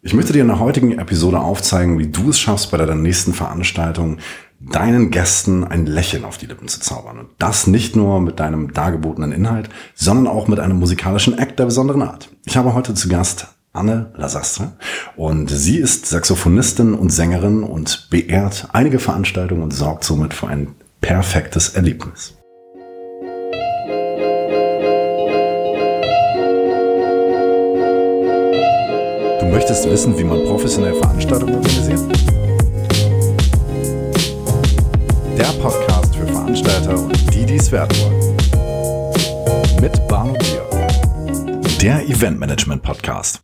Ich 0.00 0.14
möchte 0.14 0.32
dir 0.32 0.42
in 0.42 0.48
der 0.48 0.60
heutigen 0.60 0.96
Episode 0.96 1.40
aufzeigen, 1.40 1.98
wie 1.98 2.06
du 2.06 2.30
es 2.30 2.38
schaffst, 2.38 2.70
bei 2.70 2.76
deiner 2.76 2.94
nächsten 2.94 3.32
Veranstaltung 3.32 4.18
deinen 4.60 5.10
Gästen 5.10 5.64
ein 5.64 5.86
Lächeln 5.86 6.24
auf 6.24 6.38
die 6.38 6.46
Lippen 6.46 6.68
zu 6.68 6.78
zaubern. 6.78 7.18
Und 7.18 7.30
das 7.38 7.66
nicht 7.66 7.96
nur 7.96 8.20
mit 8.20 8.38
deinem 8.38 8.72
dargebotenen 8.72 9.32
Inhalt, 9.32 9.68
sondern 9.94 10.28
auch 10.28 10.46
mit 10.46 10.60
einem 10.60 10.78
musikalischen 10.78 11.36
Act 11.36 11.58
der 11.58 11.64
besonderen 11.64 12.02
Art. 12.02 12.28
Ich 12.44 12.56
habe 12.56 12.74
heute 12.74 12.94
zu 12.94 13.08
Gast 13.08 13.48
Anne 13.72 14.12
Lasastre 14.16 14.72
und 15.16 15.50
sie 15.50 15.78
ist 15.78 16.06
Saxophonistin 16.06 16.94
und 16.94 17.10
Sängerin 17.10 17.64
und 17.64 18.08
beehrt 18.08 18.68
einige 18.72 19.00
Veranstaltungen 19.00 19.62
und 19.62 19.72
sorgt 19.72 20.04
somit 20.04 20.32
für 20.32 20.46
ein 20.46 20.76
perfektes 21.00 21.70
Erlebnis. 21.70 22.37
Möchtest 29.58 29.90
wissen, 29.90 30.16
wie 30.16 30.22
man 30.22 30.44
professionell 30.44 30.94
Veranstaltungen 30.94 31.56
organisiert? 31.56 31.98
Der 35.36 35.52
Podcast 35.60 36.14
für 36.14 36.28
Veranstalter 36.28 36.96
und 36.96 37.34
die, 37.34 37.44
die 37.44 37.56
es 37.56 37.72
werden 37.72 37.90
wollen. 37.98 38.36
Mit 39.80 40.06
Barno 40.06 40.34
Bier. 40.34 40.64
Der 41.82 42.08
Event 42.08 42.38
Management 42.38 42.84
Podcast. 42.84 43.40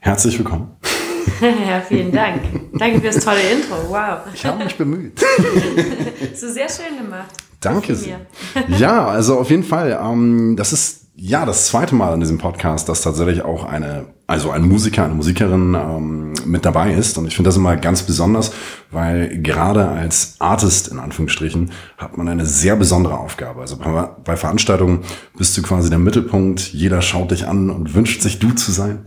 Herzlich 0.00 0.38
willkommen. 0.38 0.76
ja, 1.40 1.80
vielen 1.80 2.12
Dank. 2.12 2.42
Danke 2.74 3.00
für 3.00 3.06
das 3.06 3.24
tolle 3.24 3.40
Intro. 3.50 3.76
Wow. 3.88 4.18
Ich 4.34 4.44
habe 4.44 4.64
mich 4.64 4.76
bemüht. 4.76 5.18
Hast 6.30 6.42
du 6.42 6.52
sehr 6.52 6.68
schön 6.68 6.98
gemacht. 6.98 7.32
Danke 7.60 7.94
sehr. 7.94 8.20
Ja, 8.68 9.06
also 9.06 9.38
auf 9.38 9.48
jeden 9.48 9.64
Fall. 9.64 9.98
Ähm, 9.98 10.56
das 10.58 10.74
ist 10.74 11.03
ja 11.16 11.46
das 11.46 11.66
zweite 11.66 11.94
Mal 11.94 12.14
in 12.14 12.20
diesem 12.20 12.38
Podcast, 12.38 12.88
dass 12.88 13.02
tatsächlich 13.02 13.42
auch 13.42 13.64
eine, 13.64 14.06
also 14.26 14.50
ein 14.50 14.62
Musiker, 14.62 15.04
eine 15.04 15.14
Musikerin 15.14 15.74
ähm, 15.74 16.34
mit 16.44 16.64
dabei 16.64 16.92
ist. 16.92 17.16
Und 17.18 17.26
ich 17.26 17.36
finde 17.36 17.48
das 17.48 17.56
immer 17.56 17.76
ganz 17.76 18.02
besonders, 18.02 18.52
weil 18.90 19.40
gerade 19.40 19.88
als 19.88 20.36
Artist 20.40 20.88
in 20.88 20.98
Anführungsstrichen 20.98 21.70
hat 21.98 22.16
man 22.16 22.28
eine 22.28 22.46
sehr 22.46 22.74
besondere 22.74 23.18
Aufgabe. 23.18 23.60
Also 23.60 23.76
bei, 23.76 24.08
bei 24.24 24.36
Veranstaltungen 24.36 25.00
bist 25.38 25.56
du 25.56 25.62
quasi 25.62 25.88
der 25.88 26.00
Mittelpunkt. 26.00 26.72
Jeder 26.72 27.00
schaut 27.00 27.30
dich 27.30 27.46
an 27.46 27.70
und 27.70 27.94
wünscht 27.94 28.20
sich 28.22 28.40
du 28.40 28.50
zu 28.52 28.72
sein. 28.72 29.04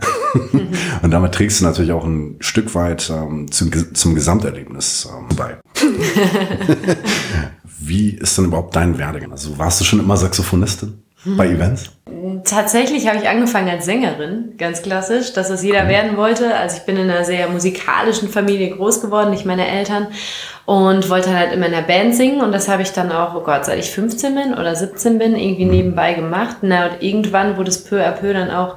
und 1.02 1.10
damit 1.10 1.34
trägst 1.34 1.60
du 1.60 1.64
natürlich 1.64 1.92
auch 1.92 2.04
ein 2.04 2.36
Stück 2.40 2.74
weit 2.74 3.10
ähm, 3.10 3.50
zum, 3.50 3.70
zum 3.94 4.14
Gesamterlebnis 4.14 5.08
ähm, 5.12 5.36
bei. 5.36 5.58
Wie 7.80 8.10
ist 8.10 8.36
denn 8.36 8.46
überhaupt 8.46 8.74
dein 8.76 8.98
Werdegang? 8.98 9.30
Also 9.30 9.58
warst 9.58 9.80
du 9.80 9.84
schon 9.84 10.00
immer 10.00 10.16
Saxophonistin? 10.16 11.02
Bei 11.24 11.48
Events? 11.48 11.90
Tatsächlich 12.44 13.06
habe 13.08 13.18
ich 13.18 13.28
angefangen 13.28 13.68
als 13.68 13.84
Sängerin, 13.84 14.54
ganz 14.56 14.82
klassisch, 14.82 15.32
dass 15.32 15.50
es 15.50 15.62
jeder 15.62 15.88
werden 15.88 16.16
wollte. 16.16 16.54
Also 16.54 16.78
ich 16.78 16.84
bin 16.84 16.96
in 16.96 17.10
einer 17.10 17.24
sehr 17.24 17.48
musikalischen 17.48 18.28
Familie 18.28 18.70
groß 18.70 19.00
geworden, 19.00 19.30
nicht 19.30 19.44
meine 19.44 19.68
Eltern, 19.68 20.08
und 20.64 21.08
wollte 21.10 21.36
halt 21.36 21.52
immer 21.52 21.66
in 21.66 21.72
der 21.72 21.82
Band 21.82 22.14
singen. 22.14 22.40
Und 22.40 22.52
das 22.52 22.68
habe 22.68 22.82
ich 22.82 22.92
dann 22.92 23.12
auch, 23.12 23.34
oh 23.34 23.40
Gott, 23.40 23.64
seit 23.64 23.78
ich 23.78 23.90
15 23.90 24.34
bin 24.34 24.54
oder 24.54 24.74
17 24.74 25.18
bin, 25.18 25.36
irgendwie 25.36 25.64
nebenbei 25.64 26.14
gemacht. 26.14 26.58
Na, 26.62 26.86
und 26.86 27.02
irgendwann 27.02 27.56
wurde 27.56 27.70
es 27.70 27.84
peu 27.84 28.04
à 28.04 28.12
peu 28.12 28.32
dann 28.32 28.50
auch 28.50 28.76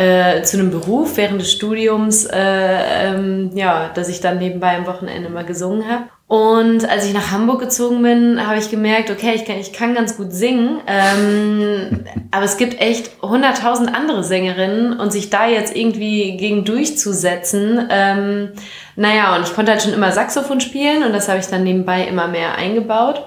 äh, 0.00 0.42
zu 0.42 0.58
einem 0.58 0.70
Beruf 0.70 1.18
während 1.18 1.40
des 1.40 1.52
Studiums, 1.52 2.24
äh, 2.24 2.38
ähm, 2.38 3.50
ja, 3.54 3.90
dass 3.94 4.08
ich 4.08 4.20
dann 4.20 4.38
nebenbei 4.38 4.76
am 4.76 4.86
Wochenende 4.86 5.28
mal 5.28 5.44
gesungen 5.44 5.86
habe. 5.86 6.04
Und 6.26 6.88
als 6.88 7.06
ich 7.06 7.12
nach 7.12 7.32
Hamburg 7.32 7.60
gezogen 7.60 8.02
bin, 8.02 8.46
habe 8.46 8.58
ich 8.58 8.70
gemerkt, 8.70 9.10
okay, 9.10 9.32
ich 9.34 9.44
kann, 9.44 9.58
ich 9.58 9.72
kann 9.72 9.94
ganz 9.94 10.16
gut 10.16 10.32
singen, 10.32 10.80
ähm, 10.86 12.04
aber 12.30 12.44
es 12.44 12.56
gibt 12.56 12.80
echt 12.80 13.10
hunderttausend 13.20 13.94
andere 13.94 14.24
Sängerinnen 14.24 14.98
und 14.98 15.12
sich 15.12 15.28
da 15.28 15.46
jetzt 15.46 15.76
irgendwie 15.76 16.36
gegen 16.36 16.64
durchzusetzen, 16.64 17.88
ähm, 17.90 18.52
naja, 18.96 19.36
und 19.36 19.42
ich 19.42 19.54
konnte 19.54 19.72
halt 19.72 19.82
schon 19.82 19.92
immer 19.92 20.12
Saxophon 20.12 20.60
spielen 20.60 21.02
und 21.02 21.12
das 21.12 21.28
habe 21.28 21.40
ich 21.40 21.46
dann 21.46 21.64
nebenbei 21.64 22.04
immer 22.04 22.28
mehr 22.28 22.54
eingebaut. 22.54 23.26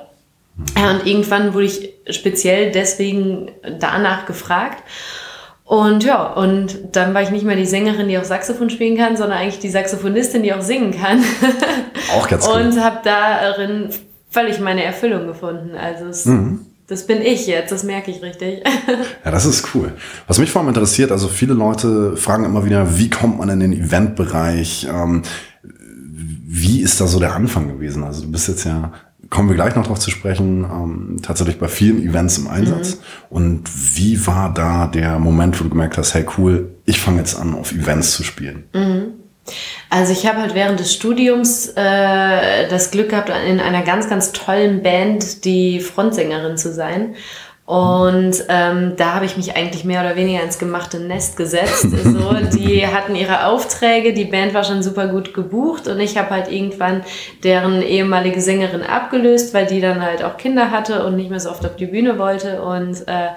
Und 0.75 1.05
irgendwann 1.05 1.53
wurde 1.53 1.65
ich 1.65 1.93
speziell 2.09 2.71
deswegen 2.71 3.51
danach 3.79 4.25
gefragt. 4.25 4.83
Und 5.73 6.03
ja, 6.03 6.21
und 6.33 6.77
dann 6.91 7.15
war 7.15 7.23
ich 7.23 7.31
nicht 7.31 7.45
mehr 7.45 7.55
die 7.55 7.65
Sängerin, 7.65 8.07
die 8.07 8.19
auch 8.19 8.23
Saxophon 8.23 8.69
spielen 8.69 8.95
kann, 8.95 9.17
sondern 9.17 9.39
eigentlich 9.39 9.57
die 9.57 9.71
Saxophonistin, 9.71 10.43
die 10.43 10.53
auch 10.53 10.61
singen 10.61 10.91
kann. 10.91 11.23
Auch 12.15 12.27
ganz 12.27 12.47
cool. 12.47 12.61
Und 12.61 12.79
habe 12.79 12.99
darin 13.03 13.89
völlig 14.29 14.59
meine 14.59 14.83
Erfüllung 14.83 15.25
gefunden. 15.25 15.71
Also 15.75 16.05
es, 16.05 16.25
mhm. 16.25 16.59
das 16.85 17.07
bin 17.07 17.23
ich 17.23 17.47
jetzt, 17.47 17.71
das 17.71 17.83
merke 17.83 18.11
ich 18.11 18.21
richtig. 18.21 18.63
Ja, 19.25 19.31
das 19.31 19.47
ist 19.47 19.73
cool. 19.73 19.93
Was 20.27 20.37
mich 20.37 20.51
vor 20.51 20.61
allem 20.61 20.69
interessiert, 20.69 21.11
also 21.11 21.27
viele 21.27 21.55
Leute 21.55 22.17
fragen 22.17 22.45
immer 22.45 22.65
wieder, 22.65 22.99
wie 22.99 23.09
kommt 23.09 23.39
man 23.39 23.49
in 23.49 23.59
den 23.59 23.73
Eventbereich? 23.73 24.87
Ähm, 24.87 25.23
wie 25.63 26.81
ist 26.81 27.01
da 27.01 27.07
so 27.07 27.19
der 27.19 27.33
Anfang 27.33 27.67
gewesen? 27.67 28.03
Also 28.03 28.21
du 28.21 28.31
bist 28.31 28.47
jetzt 28.47 28.65
ja 28.65 28.91
kommen 29.33 29.49
wir 29.49 29.55
gleich 29.55 29.75
noch 29.75 29.87
drauf 29.87 29.97
zu 29.97 30.11
sprechen, 30.11 30.63
ähm, 30.63 31.17
tatsächlich 31.23 31.57
bei 31.57 31.67
vielen 31.67 32.07
Events 32.07 32.37
im 32.37 32.47
Einsatz. 32.47 32.97
Mhm. 32.97 33.01
Und 33.31 33.63
wie 33.95 34.27
war 34.27 34.53
da 34.53 34.85
der 34.85 35.17
Moment, 35.17 35.59
wo 35.59 35.63
du 35.63 35.71
gemerkt 35.71 35.97
hast, 35.97 36.13
hey 36.13 36.23
cool, 36.37 36.75
ich 36.85 36.99
fange 36.99 37.17
jetzt 37.17 37.35
an, 37.35 37.55
auf 37.55 37.71
Events 37.71 38.11
zu 38.11 38.23
spielen? 38.23 38.65
Mhm. 38.73 39.05
Also 39.89 40.13
ich 40.13 40.27
habe 40.27 40.39
halt 40.39 40.53
während 40.53 40.79
des 40.79 40.93
Studiums 40.93 41.67
äh, 41.75 42.67
das 42.69 42.91
Glück 42.91 43.09
gehabt, 43.09 43.29
in 43.29 43.59
einer 43.59 43.81
ganz, 43.81 44.07
ganz 44.07 44.33
tollen 44.33 44.83
Band 44.83 45.45
die 45.45 45.79
Frontsängerin 45.79 46.55
zu 46.55 46.71
sein. 46.71 47.15
Und 47.65 48.43
ähm, 48.49 48.93
da 48.97 49.13
habe 49.13 49.25
ich 49.25 49.37
mich 49.37 49.55
eigentlich 49.55 49.85
mehr 49.85 50.01
oder 50.01 50.17
weniger 50.17 50.43
ins 50.43 50.59
gemachte 50.59 50.99
Nest 50.99 51.37
gesetzt. 51.37 51.87
So, 52.03 52.33
die 52.33 52.85
hatten 52.85 53.15
ihre 53.15 53.45
Aufträge, 53.47 54.13
die 54.13 54.25
Band 54.25 54.53
war 54.53 54.63
schon 54.63 54.83
super 54.83 55.07
gut 55.07 55.33
gebucht 55.33 55.87
und 55.87 55.99
ich 55.99 56.17
habe 56.17 56.29
halt 56.31 56.51
irgendwann 56.51 57.03
deren 57.43 57.81
ehemalige 57.81 58.41
Sängerin 58.41 58.83
abgelöst, 58.83 59.53
weil 59.53 59.65
die 59.65 59.81
dann 59.81 60.01
halt 60.01 60.23
auch 60.23 60.37
Kinder 60.37 60.69
hatte 60.69 61.05
und 61.05 61.15
nicht 61.15 61.29
mehr 61.29 61.39
so 61.39 61.49
oft 61.49 61.65
auf 61.65 61.75
die 61.75 61.85
Bühne 61.85 62.19
wollte. 62.19 62.61
Und 62.61 63.07
äh, 63.07 63.29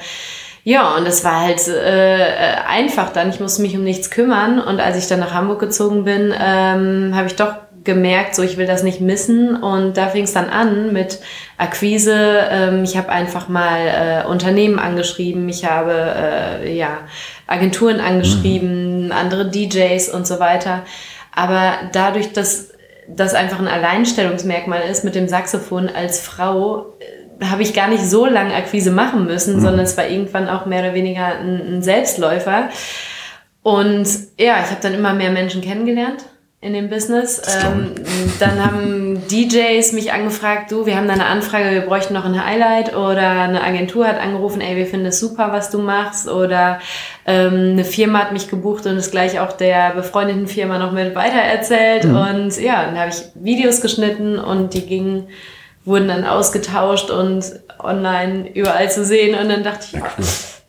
ja, 0.64 0.97
und 0.97 1.06
es 1.06 1.25
war 1.25 1.43
halt 1.43 1.69
äh, 1.69 2.56
einfach 2.66 3.12
dann. 3.12 3.31
Ich 3.31 3.38
musste 3.38 3.62
mich 3.62 3.76
um 3.76 3.84
nichts 3.84 4.10
kümmern. 4.10 4.58
Und 4.60 4.81
als 4.81 4.98
ich 4.98 5.06
dann 5.06 5.20
nach 5.20 5.32
Hamburg 5.32 5.60
gezogen 5.60 6.04
bin, 6.04 6.34
ähm, 6.38 7.12
habe 7.14 7.28
ich 7.28 7.37
doch 7.37 7.54
gemerkt, 7.86 8.34
so 8.34 8.42
ich 8.42 8.58
will 8.58 8.66
das 8.66 8.82
nicht 8.82 9.00
missen. 9.00 9.56
Und 9.56 9.97
da 9.97 10.08
fing 10.08 10.24
es 10.24 10.34
dann 10.34 10.50
an 10.50 10.92
mit 10.92 11.20
Akquise. 11.56 12.14
Ähm, 12.50 12.84
ich 12.84 12.98
habe 12.98 13.08
einfach 13.08 13.48
mal 13.48 13.80
äh, 14.24 14.28
Unternehmen 14.28 14.78
angeschrieben, 14.78 15.48
ich 15.48 15.64
habe 15.64 15.92
äh, 15.94 16.76
ja 16.76 16.98
Agenturen 17.46 18.00
angeschrieben, 18.00 19.06
mhm. 19.06 19.12
andere 19.12 19.50
DJs 19.50 20.10
und 20.10 20.26
so 20.26 20.38
weiter. 20.38 20.82
Aber 21.34 21.75
dadurch, 21.92 22.32
dass 22.32 22.72
das 23.08 23.34
einfach 23.34 23.60
ein 23.60 23.69
Alleinstellungsmerkmal 23.69 24.82
ist 24.91 25.04
mit 25.04 25.14
dem 25.14 25.28
Saxophon 25.28 25.88
als 25.88 26.20
Frau, 26.20 26.94
äh, 27.00 27.44
habe 27.44 27.62
ich 27.62 27.72
gar 27.72 27.88
nicht 27.88 28.04
so 28.04 28.26
lange 28.26 28.54
Akquise 28.54 28.91
machen 28.91 29.26
müssen, 29.26 29.56
mhm. 29.56 29.60
sondern 29.60 29.84
es 29.84 29.96
war 29.96 30.08
irgendwann 30.08 30.48
auch 30.48 30.66
mehr 30.66 30.80
oder 30.80 30.94
weniger 30.94 31.26
ein, 31.26 31.76
ein 31.76 31.82
Selbstläufer. 31.82 32.69
Und 33.62 34.06
ja, 34.38 34.60
ich 34.60 34.70
habe 34.70 34.80
dann 34.82 34.94
immer 34.94 35.12
mehr 35.12 35.30
Menschen 35.30 35.60
kennengelernt 35.60 36.25
in 36.66 36.72
dem 36.72 36.91
Business. 36.91 37.41
Ähm, 37.62 37.93
dann 38.41 38.65
haben 38.65 39.22
DJs 39.28 39.93
mich 39.93 40.12
angefragt, 40.12 40.72
du, 40.72 40.84
wir 40.84 40.97
haben 40.97 41.06
da 41.06 41.15
eine 41.15 41.27
Anfrage, 41.27 41.71
wir 41.71 41.82
bräuchten 41.82 42.12
noch 42.12 42.25
ein 42.25 42.44
Highlight 42.44 42.97
oder 42.97 43.31
eine 43.43 43.62
Agentur 43.62 44.06
hat 44.06 44.19
angerufen, 44.19 44.60
ey, 44.60 44.76
wir 44.76 44.87
finden 44.87 45.06
es 45.06 45.21
super, 45.21 45.53
was 45.53 45.71
du 45.71 45.78
machst 45.78 46.28
oder 46.28 46.81
ähm, 47.25 47.71
eine 47.72 47.84
Firma 47.84 48.19
hat 48.19 48.32
mich 48.32 48.49
gebucht 48.49 48.84
und 48.87 48.97
es 48.97 49.12
gleich 49.12 49.38
auch 49.38 49.53
der 49.53 49.93
befreundeten 49.94 50.49
Firma 50.49 50.78
noch 50.78 50.91
mit 50.91 51.15
weitererzählt 51.15 52.05
mhm. 52.05 52.16
und 52.16 52.60
ja, 52.60 52.84
dann 52.84 52.99
habe 52.99 53.10
ich 53.10 53.22
Videos 53.37 53.81
geschnitten 53.81 54.37
und 54.37 54.75
die 54.75 54.84
gingen, 54.84 55.28
wurden 55.84 56.09
dann 56.09 56.25
ausgetauscht 56.25 57.10
und 57.10 57.44
online 57.78 58.50
überall 58.55 58.91
zu 58.91 59.05
sehen 59.05 59.38
und 59.38 59.49
dann 59.49 59.62
dachte 59.62 59.87
ich, 59.87 59.93
ja, 59.93 60.00
cool 60.19 60.25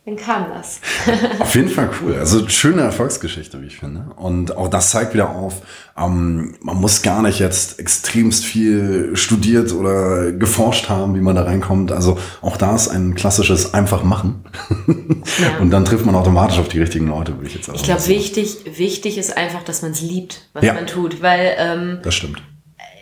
dann 0.08 0.16
kam 0.16 0.46
das. 0.54 0.80
auf 1.38 1.54
jeden 1.54 1.68
Fall 1.68 1.90
cool. 2.00 2.16
Also 2.18 2.48
schöne 2.48 2.82
Erfolgsgeschichte, 2.82 3.60
wie 3.60 3.66
ich 3.66 3.76
finde. 3.76 4.06
Und 4.16 4.56
auch 4.56 4.68
das 4.68 4.90
zeigt 4.90 5.12
wieder 5.12 5.30
auf, 5.30 5.62
ähm, 5.98 6.56
man 6.62 6.76
muss 6.76 7.02
gar 7.02 7.22
nicht 7.22 7.38
jetzt 7.38 7.78
extremst 7.78 8.44
viel 8.44 9.14
studiert 9.14 9.72
oder 9.72 10.32
geforscht 10.32 10.88
haben, 10.88 11.14
wie 11.14 11.20
man 11.20 11.36
da 11.36 11.42
reinkommt. 11.42 11.92
Also 11.92 12.18
auch 12.40 12.56
da 12.56 12.74
ist 12.74 12.88
ein 12.88 13.14
klassisches 13.14 13.74
einfach 13.74 14.02
machen. 14.02 14.44
Ja. 15.38 15.58
Und 15.60 15.70
dann 15.70 15.84
trifft 15.84 16.06
man 16.06 16.14
automatisch 16.14 16.58
auf 16.58 16.68
die 16.68 16.80
richtigen 16.80 17.06
Leute, 17.08 17.34
würde 17.36 17.46
ich 17.46 17.54
jetzt 17.54 17.66
sagen. 17.66 17.76
Ich 17.76 17.84
glaube, 17.84 18.04
wichtig, 18.06 18.56
wichtig 18.76 19.18
ist 19.18 19.36
einfach, 19.36 19.62
dass 19.62 19.82
man 19.82 19.92
es 19.92 20.00
liebt, 20.00 20.48
was 20.52 20.64
ja. 20.64 20.72
man 20.72 20.86
tut. 20.86 21.22
Weil 21.22 21.54
ähm, 21.58 21.98
das 22.02 22.14
stimmt. 22.14 22.42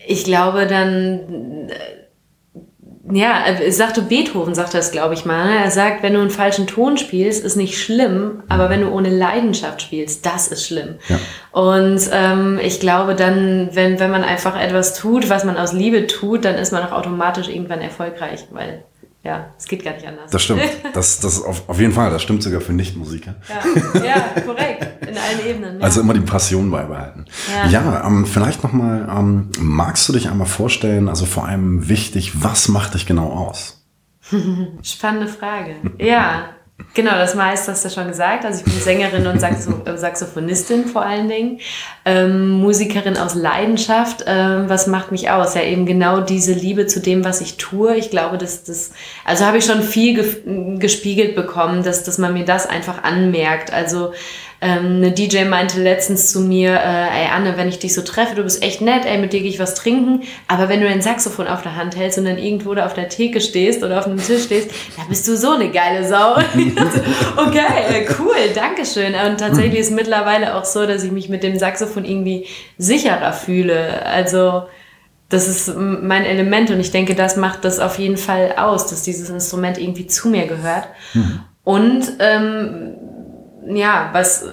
Ich 0.07 0.25
glaube, 0.25 0.67
dann 0.67 1.71
ja, 3.13 3.47
äh, 3.47 3.71
sagte 3.71 4.03
Beethoven, 4.03 4.55
sagt 4.55 4.75
das, 4.75 4.91
glaube 4.91 5.15
ich 5.15 5.25
mal. 5.25 5.47
Ne? 5.47 5.65
Er 5.65 5.71
sagt, 5.71 6.03
wenn 6.03 6.15
du 6.15 6.21
einen 6.21 6.31
falschen 6.31 6.67
Ton 6.67 6.97
spielst, 6.97 7.45
ist 7.45 7.57
nicht 7.57 7.79
schlimm, 7.79 8.43
aber 8.49 8.69
wenn 8.69 8.81
du 8.81 8.91
ohne 8.91 9.11
Leidenschaft 9.11 9.83
spielst, 9.83 10.27
das 10.27 10.49
ist 10.49 10.67
schlimm. 10.67 10.97
Ja. 11.09 11.19
Und 11.53 12.01
ähm, 12.13 12.59
ich 12.63 12.81
glaube 12.81 13.15
dann, 13.15 13.71
wenn, 13.73 14.01
wenn 14.01 14.11
man 14.11 14.25
einfach 14.25 14.61
etwas 14.61 14.95
tut, 14.95 15.31
was 15.31 15.45
man 15.45 15.57
aus 15.57 15.73
Liebe 15.73 16.07
tut, 16.07 16.45
dann 16.45 16.57
ist 16.57 16.73
man 16.73 16.85
auch 16.85 16.93
automatisch 16.93 17.49
irgendwann 17.49 17.81
erfolgreich, 17.81 18.47
weil 18.51 18.85
ja, 19.27 19.53
es 19.59 19.67
geht 19.67 19.85
gar 19.85 19.93
nicht 19.95 20.07
anders. 20.07 20.31
Das 20.31 20.43
stimmt. 20.43 20.63
Das, 20.95 21.21
das 21.21 21.43
auf, 21.43 21.69
auf 21.69 21.81
jeden 21.81 21.93
Fall, 21.93 22.11
das 22.11 22.23
stimmt 22.23 22.43
sogar 22.43 22.61
für 22.61 22.73
Nichtmusiker. 22.73 23.35
Ja, 23.49 24.05
ja 24.05 24.41
korrekt. 24.41 24.96
In 25.17 25.23
allen 25.23 25.47
Ebenen. 25.47 25.79
Ja. 25.79 25.85
Also 25.85 26.01
immer 26.01 26.15
die 26.15 26.21
Passion 26.21 26.71
beibehalten. 26.71 27.27
Ja, 27.65 27.69
ja 27.69 28.07
ähm, 28.07 28.27
vielleicht 28.27 28.63
nochmal, 28.63 29.09
ähm, 29.11 29.51
magst 29.59 30.09
du 30.09 30.13
dich 30.13 30.29
einmal 30.29 30.47
vorstellen, 30.47 31.09
also 31.09 31.27
vor 31.27 31.47
allem 31.47 31.89
wichtig, 31.89 32.43
was 32.43 32.69
macht 32.69 32.95
dich 32.95 33.07
genau 33.07 33.31
aus? 33.31 33.85
Spannende 34.83 35.29
Frage. 35.29 35.77
Ja, 35.99 36.51
Genau, 36.93 37.13
das 37.13 37.35
meiste 37.35 37.73
hast 37.73 37.85
du 37.85 37.91
schon 37.91 38.09
gesagt. 38.09 38.45
Also 38.45 38.59
ich 38.59 38.65
bin 38.65 38.81
Sängerin 38.81 39.27
und 39.27 39.41
Saxo 39.41 39.83
äh, 39.87 39.97
Saxophonistin 39.97 40.87
vor 40.87 41.03
allen 41.03 41.29
Dingen. 41.29 41.61
Ähm, 42.05 42.51
Musikerin 42.51 43.17
aus 43.17 43.35
Leidenschaft. 43.35 44.25
Ähm, 44.27 44.69
was 44.69 44.87
macht 44.87 45.11
mich 45.11 45.31
aus? 45.31 45.55
Ja, 45.55 45.63
eben 45.63 45.87
genau 45.87 46.21
diese 46.21 46.53
Liebe 46.53 46.87
zu 46.87 47.01
dem, 47.01 47.25
was 47.25 47.41
ich 47.41 47.57
tue. 47.57 47.97
Ich 47.97 48.11
glaube, 48.11 48.37
dass 48.37 48.65
das, 48.65 48.93
also 49.25 49.47
habe 49.47 49.59
ich 49.59 49.65
schon 49.65 49.83
viel 49.83 50.79
gespiegelt 50.79 51.35
bekommen, 51.35 51.83
dass, 51.83 52.05
dass 52.05 52.19
man 52.19 52.35
mir 52.35 52.45
das 52.45 52.67
einfach 52.67 53.03
anmerkt. 53.05 53.73
Also 53.73 54.13
ähm, 54.67 54.97
eine 54.97 55.13
DJ 55.13 55.45
meinte 55.45 55.81
letztens 55.81 56.33
zu 56.33 56.41
mir, 56.41 56.73
äh, 56.73 57.23
ey 57.23 57.29
Anne, 57.33 57.57
wenn 57.57 57.69
ich 57.69 57.79
dich 57.79 57.95
so 57.95 58.03
treffe, 58.03 58.35
du 58.35 58.43
bist 58.43 58.65
echt 58.65 58.81
nett, 58.81 59.05
ey, 59.05 59.17
mit 59.19 59.33
dir 59.33 59.41
gehe 59.41 59.49
ich 59.49 59.61
was 59.61 59.77
trinken, 59.77 60.23
aber 60.49 60.69
wenn 60.69 60.81
du 60.81 60.89
dein 60.89 61.01
Saxophon 61.01 61.47
auf 61.47 61.63
der 61.63 61.77
Hand 61.77 61.95
hältst 61.95 62.19
und 62.19 62.25
dann 62.25 62.37
irgendwo 62.37 62.75
da 62.75 62.85
auf 62.85 62.95
der 62.95 63.09
Theke 63.09 63.41
stehst 63.41 63.85
oder 63.85 64.01
auf 64.01 64.07
einem 64.07 64.19
Tisch 64.19 64.43
stehst, 64.43 64.71
da 64.97 65.03
bist 65.09 65.29
du 65.29 65.37
so 65.37 65.53
eine 65.53 65.71
geile 65.71 66.05
Sau. 66.09 66.35
okay, 67.37 68.09
cool, 68.19 68.35
danke 68.57 68.85
schön. 68.85 69.15
Und 69.15 69.39
tatsächlich 69.39 69.79
ist 69.79 69.93
mittlerweile 69.93 70.57
auch 70.57 70.65
so, 70.65 70.85
dass 70.85 71.05
ich 71.05 71.13
mich 71.13 71.29
mit 71.29 71.45
dem 71.45 71.57
Saxophon 71.57 72.05
irgendwie 72.05 72.47
sicherer 72.77 73.33
fühle. 73.33 74.05
Also 74.05 74.65
das 75.29 75.47
ist 75.47 75.77
mein 75.77 76.25
Element 76.25 76.71
und 76.71 76.81
ich 76.81 76.91
denke, 76.91 77.15
das 77.15 77.37
macht 77.37 77.65
das 77.65 77.79
auf 77.79 78.01
jeden 78.01 78.17
Fall 78.17 78.55
aus, 78.57 78.89
dass 78.89 79.03
dieses 79.03 79.31
Instrument 79.31 79.79
irgendwie 79.79 80.09
zu 80.09 80.29
mir 80.29 80.47
gehört. 80.47 80.89
Mhm. 81.15 81.41
Und 81.63 82.05
ähm, 82.21 82.96
ja, 83.69 84.11
was 84.13 84.45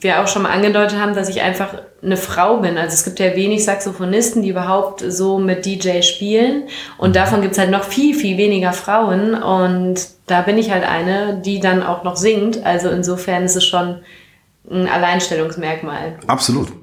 wir 0.00 0.20
auch 0.20 0.28
schon 0.28 0.42
mal 0.42 0.50
angedeutet 0.50 0.98
haben, 0.98 1.14
dass 1.14 1.28
ich 1.28 1.40
einfach 1.40 1.74
eine 2.02 2.16
Frau 2.16 2.58
bin. 2.58 2.78
Also 2.78 2.94
es 2.94 3.04
gibt 3.04 3.18
ja 3.18 3.34
wenig 3.36 3.64
Saxophonisten, 3.64 4.42
die 4.42 4.50
überhaupt 4.50 5.04
so 5.06 5.38
mit 5.38 5.66
DJ 5.66 6.02
spielen. 6.02 6.64
Und 6.98 7.16
davon 7.16 7.42
gibt's 7.42 7.58
halt 7.58 7.70
noch 7.70 7.84
viel, 7.84 8.14
viel 8.14 8.36
weniger 8.36 8.72
Frauen. 8.72 9.34
Und 9.34 10.08
da 10.26 10.42
bin 10.42 10.58
ich 10.58 10.70
halt 10.70 10.84
eine, 10.84 11.40
die 11.44 11.60
dann 11.60 11.82
auch 11.82 12.04
noch 12.04 12.16
singt. 12.16 12.64
Also 12.64 12.90
insofern 12.90 13.44
ist 13.44 13.56
es 13.56 13.64
schon 13.64 14.00
ein 14.70 14.88
Alleinstellungsmerkmal. 14.88 16.18
Absolut. 16.26 16.68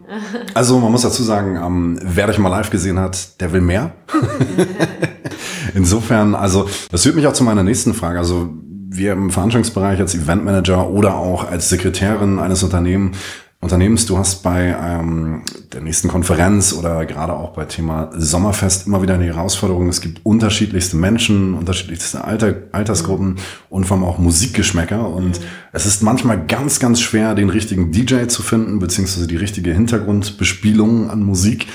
Also 0.53 0.79
man 0.79 0.91
muss 0.91 1.01
dazu 1.01 1.21
sagen, 1.21 1.57
ähm, 1.57 1.99
wer 2.01 2.27
dich 2.27 2.37
mal 2.37 2.49
live 2.49 2.69
gesehen 2.69 2.97
hat, 2.97 3.39
der 3.41 3.51
will 3.51 3.61
mehr. 3.61 3.91
Insofern, 5.75 6.35
also 6.35 6.69
das 6.91 7.03
führt 7.03 7.15
mich 7.15 7.27
auch 7.27 7.33
zu 7.33 7.43
meiner 7.43 7.63
nächsten 7.63 7.93
Frage. 7.93 8.19
Also 8.19 8.49
wir 8.89 9.13
im 9.13 9.29
Veranstaltungsbereich 9.29 9.99
als 9.99 10.15
Eventmanager 10.15 10.89
oder 10.89 11.15
auch 11.15 11.49
als 11.49 11.69
Sekretärin 11.69 12.39
eines 12.39 12.63
Unternehmen, 12.63 13.13
Unternehmens, 13.59 14.05
du 14.05 14.19
hast 14.19 14.43
bei 14.43 14.77
ähm, 14.79 15.41
der 15.73 15.81
nächsten 15.81 16.09
Konferenz 16.09 16.73
oder 16.73 17.07
gerade 17.07 17.33
auch 17.33 17.53
bei 17.53 17.65
Thema 17.65 18.11
Sommerfest 18.15 18.85
immer 18.85 19.01
wieder 19.01 19.15
eine 19.15 19.25
Herausforderung. 19.25 19.89
Es 19.89 19.99
gibt 19.99 20.23
unterschiedlichste 20.23 20.95
Menschen, 20.95 21.55
unterschiedlichste 21.55 22.23
Alter, 22.23 22.53
Altersgruppen 22.71 23.29
mhm. 23.29 23.37
und 23.69 23.85
vor 23.85 23.97
allem 23.97 24.05
auch 24.05 24.19
Musikgeschmäcker. 24.19 25.09
Und 25.09 25.39
mhm. 25.39 25.45
es 25.73 25.87
ist 25.87 26.03
manchmal 26.03 26.45
ganz, 26.45 26.79
ganz 26.79 27.01
schwer, 27.01 27.33
den 27.33 27.49
richtigen 27.49 27.91
DJ 27.91 28.27
zu 28.27 28.43
finden, 28.43 28.77
beziehungsweise 28.77 29.25
die 29.25 29.37
richtige 29.37 29.73
Hintergrundbespielung 29.73 31.09
an 31.09 31.23
Musik. 31.23 31.65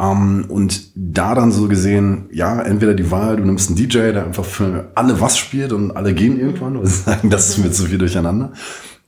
Ähm, 0.00 0.46
und 0.48 0.90
da 0.94 1.34
dann 1.34 1.52
so 1.52 1.68
gesehen, 1.68 2.28
ja, 2.32 2.60
entweder 2.60 2.94
die 2.94 3.10
Wahl, 3.10 3.36
du 3.36 3.44
nimmst 3.44 3.68
einen 3.68 3.76
DJ, 3.76 4.12
der 4.12 4.24
einfach 4.26 4.44
für 4.44 4.90
alle 4.94 5.20
was 5.20 5.38
spielt 5.38 5.72
und 5.72 5.90
alle 5.92 6.14
gehen 6.14 6.38
irgendwann 6.38 6.76
und 6.76 6.86
sagen, 6.86 7.30
das 7.30 7.48
ist 7.48 7.58
mir 7.58 7.70
zu 7.70 7.86
viel 7.86 7.98
durcheinander. 7.98 8.52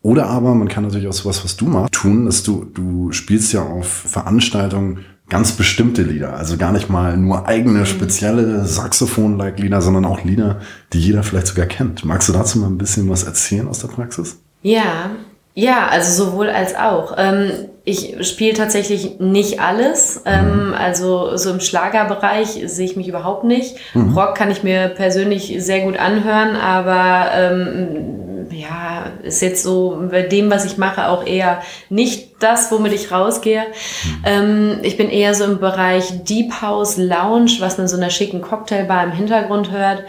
Oder 0.02 0.26
aber 0.26 0.54
man 0.54 0.68
kann 0.68 0.84
natürlich 0.84 1.08
auch 1.08 1.12
sowas, 1.12 1.44
was 1.44 1.56
du 1.56 1.66
machst, 1.66 1.92
tun, 1.92 2.24
dass 2.24 2.42
du, 2.42 2.64
du 2.64 3.12
spielst 3.12 3.52
ja 3.52 3.62
auf 3.62 3.86
Veranstaltungen 3.86 5.00
ganz 5.28 5.52
bestimmte 5.52 6.02
Lieder. 6.02 6.34
Also 6.36 6.56
gar 6.56 6.72
nicht 6.72 6.90
mal 6.90 7.16
nur 7.16 7.46
eigene, 7.46 7.86
spezielle 7.86 8.64
Saxophon-like 8.64 9.60
Lieder, 9.60 9.80
sondern 9.82 10.04
auch 10.04 10.24
Lieder, 10.24 10.60
die 10.92 11.00
jeder 11.00 11.22
vielleicht 11.22 11.46
sogar 11.46 11.66
kennt. 11.66 12.04
Magst 12.04 12.28
du 12.28 12.32
dazu 12.32 12.58
mal 12.58 12.66
ein 12.66 12.78
bisschen 12.78 13.08
was 13.08 13.22
erzählen 13.22 13.68
aus 13.68 13.78
der 13.78 13.88
Praxis? 13.88 14.40
Ja, 14.62 15.12
ja, 15.54 15.88
also 15.88 16.24
sowohl 16.24 16.48
als 16.48 16.76
auch. 16.76 17.14
Ähm, 17.18 17.50
ich 17.84 18.16
spiele 18.28 18.54
tatsächlich 18.54 19.18
nicht 19.18 19.60
alles. 19.60 20.22
Ähm, 20.24 20.68
mhm. 20.68 20.74
Also 20.74 21.36
so 21.36 21.50
im 21.50 21.60
Schlagerbereich 21.60 22.62
sehe 22.66 22.84
ich 22.84 22.96
mich 22.96 23.08
überhaupt 23.08 23.44
nicht. 23.44 23.76
Mhm. 23.94 24.16
Rock 24.16 24.36
kann 24.36 24.50
ich 24.50 24.62
mir 24.62 24.88
persönlich 24.88 25.54
sehr 25.58 25.80
gut 25.80 25.98
anhören, 25.98 26.56
aber 26.56 27.32
ähm, 27.34 28.46
ja, 28.52 29.06
ist 29.22 29.42
jetzt 29.42 29.62
so 29.62 30.02
bei 30.10 30.22
dem, 30.22 30.50
was 30.50 30.64
ich 30.64 30.76
mache, 30.76 31.08
auch 31.08 31.26
eher 31.26 31.62
nicht 31.88 32.30
das, 32.40 32.70
womit 32.70 32.92
ich 32.92 33.10
rausgehe. 33.10 33.62
Mhm. 33.62 34.22
Ähm, 34.24 34.78
ich 34.82 34.96
bin 34.96 35.10
eher 35.10 35.34
so 35.34 35.44
im 35.44 35.58
Bereich 35.58 36.24
Deep 36.24 36.62
House 36.62 36.96
Lounge, 36.96 37.56
was 37.58 37.78
man 37.78 37.88
so 37.88 37.96
einer 37.96 38.10
schicken 38.10 38.40
Cocktailbar 38.40 39.04
im 39.04 39.12
Hintergrund 39.12 39.70
hört. 39.70 40.04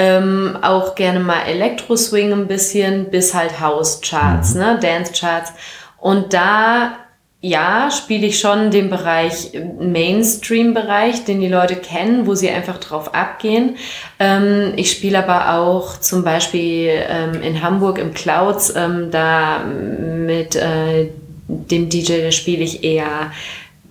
Ähm, 0.00 0.56
auch 0.62 0.94
gerne 0.94 1.18
mal 1.18 1.42
Elektro-Swing 1.48 2.32
ein 2.32 2.46
bisschen, 2.46 3.10
bis 3.10 3.34
halt 3.34 3.58
House-Charts, 3.58 4.54
mhm. 4.54 4.60
ne, 4.60 4.78
Dance-Charts. 4.80 5.52
Und 5.98 6.32
da, 6.32 6.92
ja, 7.40 7.90
spiele 7.90 8.28
ich 8.28 8.38
schon 8.38 8.70
den 8.70 8.90
Bereich 8.90 9.50
Mainstream-Bereich, 9.80 11.24
den 11.24 11.40
die 11.40 11.48
Leute 11.48 11.74
kennen, 11.74 12.28
wo 12.28 12.36
sie 12.36 12.48
einfach 12.48 12.78
drauf 12.78 13.12
abgehen. 13.12 13.74
Ähm, 14.20 14.74
ich 14.76 14.92
spiele 14.92 15.18
aber 15.18 15.58
auch 15.58 15.98
zum 15.98 16.22
Beispiel 16.22 16.90
ähm, 17.08 17.42
in 17.42 17.60
Hamburg 17.60 17.98
im 17.98 18.14
Clouds, 18.14 18.72
ähm, 18.76 19.10
da 19.10 19.64
mit 19.64 20.54
äh, 20.54 21.08
dem 21.48 21.88
DJ, 21.88 22.22
da 22.22 22.30
spiele 22.30 22.62
ich 22.62 22.84
eher 22.84 23.32